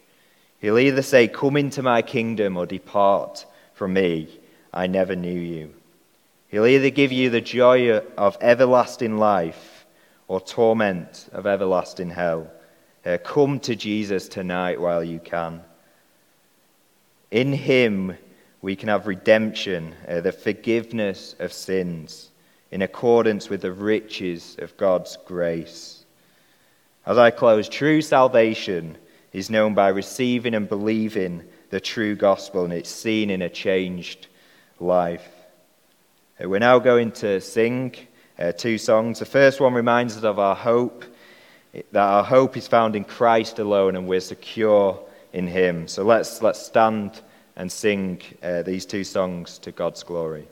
He'll 0.61 0.79
either 0.79 1.03
say, 1.03 1.27
Come 1.27 1.57
into 1.57 1.83
my 1.83 2.03
kingdom 2.03 2.57
or 2.57 2.67
depart 2.67 3.45
from 3.75 3.95
me. 3.95 4.29
I 4.73 4.87
never 4.87 5.17
knew 5.17 5.39
you. 5.39 5.75
He'll 6.51 6.67
either 6.67 6.91
give 6.91 7.13
you 7.13 7.31
the 7.31 7.41
joy 7.41 7.99
of 8.19 8.37
everlasting 8.41 9.19
life 9.19 9.87
or 10.27 10.41
torment 10.41 11.29
of 11.33 11.47
everlasting 11.47 12.11
hell. 12.11 12.51
Uh, 13.07 13.19
come 13.23 13.61
to 13.61 13.77
Jesus 13.77 14.27
tonight 14.27 14.81
while 14.81 15.05
you 15.05 15.21
can. 15.21 15.63
In 17.31 17.53
Him, 17.53 18.19
we 18.63 18.75
can 18.75 18.89
have 18.89 19.07
redemption, 19.07 19.95
uh, 20.09 20.23
the 20.23 20.33
forgiveness 20.33 21.37
of 21.39 21.53
sins, 21.53 22.31
in 22.73 22.83
accordance 22.83 23.49
with 23.49 23.61
the 23.61 23.73
riches 23.73 24.57
of 24.59 24.77
God's 24.77 25.19
grace. 25.25 26.05
As 27.07 27.17
I 27.17 27.31
close, 27.31 27.69
true 27.69 28.03
salvation 28.03 28.99
is 29.33 29.51
known 29.51 29.75
by 29.75 29.89
receiving 29.89 30.55
and 30.55 30.69
believing 30.69 31.45
the 31.71 31.81
true 31.81 32.17
gospel, 32.17 32.65
and 32.65 32.73
it's 32.73 32.91
seen 32.91 33.31
in 33.31 33.41
a 33.41 33.49
changed 33.49 34.27
life. 34.81 35.40
Uh, 36.43 36.49
we're 36.49 36.59
now 36.59 36.79
going 36.79 37.13
to 37.13 37.41
sing 37.41 37.95
uh, 38.39 38.53
two 38.53 38.79
songs. 38.79 39.19
The 39.19 39.25
first 39.25 39.61
one 39.61 39.75
reminds 39.75 40.17
us 40.17 40.23
of 40.23 40.39
our 40.39 40.55
hope, 40.55 41.05
that 41.73 42.01
our 42.01 42.25
hope 42.25 42.57
is 42.57 42.67
found 42.67 42.97
in 42.97 43.05
Christ 43.05 43.59
alone 43.59 43.97
and 43.97 44.07
we're 44.07 44.21
secure 44.21 45.03
in 45.33 45.47
Him. 45.47 45.89
So 45.89 46.03
let's, 46.03 46.41
let's 46.41 46.65
stand 46.65 47.21
and 47.57 47.71
sing 47.71 48.23
uh, 48.43 48.63
these 48.63 48.87
two 48.87 49.05
songs 49.05 49.59
to 49.59 49.73
God's 49.73 50.03
glory. 50.03 50.49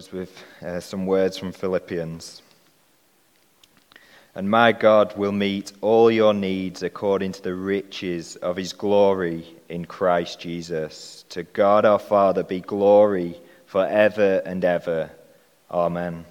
Close 0.00 0.12
with 0.12 0.44
uh, 0.62 0.80
some 0.80 1.04
words 1.04 1.36
from 1.36 1.52
Philippians. 1.52 2.40
And 4.34 4.48
my 4.48 4.72
God 4.72 5.16
will 5.18 5.32
meet 5.32 5.72
all 5.82 6.10
your 6.10 6.32
needs 6.32 6.82
according 6.82 7.32
to 7.32 7.42
the 7.42 7.54
riches 7.54 8.36
of 8.36 8.56
his 8.56 8.72
glory 8.72 9.44
in 9.68 9.84
Christ 9.84 10.40
Jesus. 10.40 11.24
To 11.30 11.42
God 11.42 11.84
our 11.84 11.98
Father 11.98 12.42
be 12.42 12.60
glory 12.60 13.36
forever 13.66 14.40
and 14.46 14.64
ever. 14.64 15.10
Amen. 15.70 16.24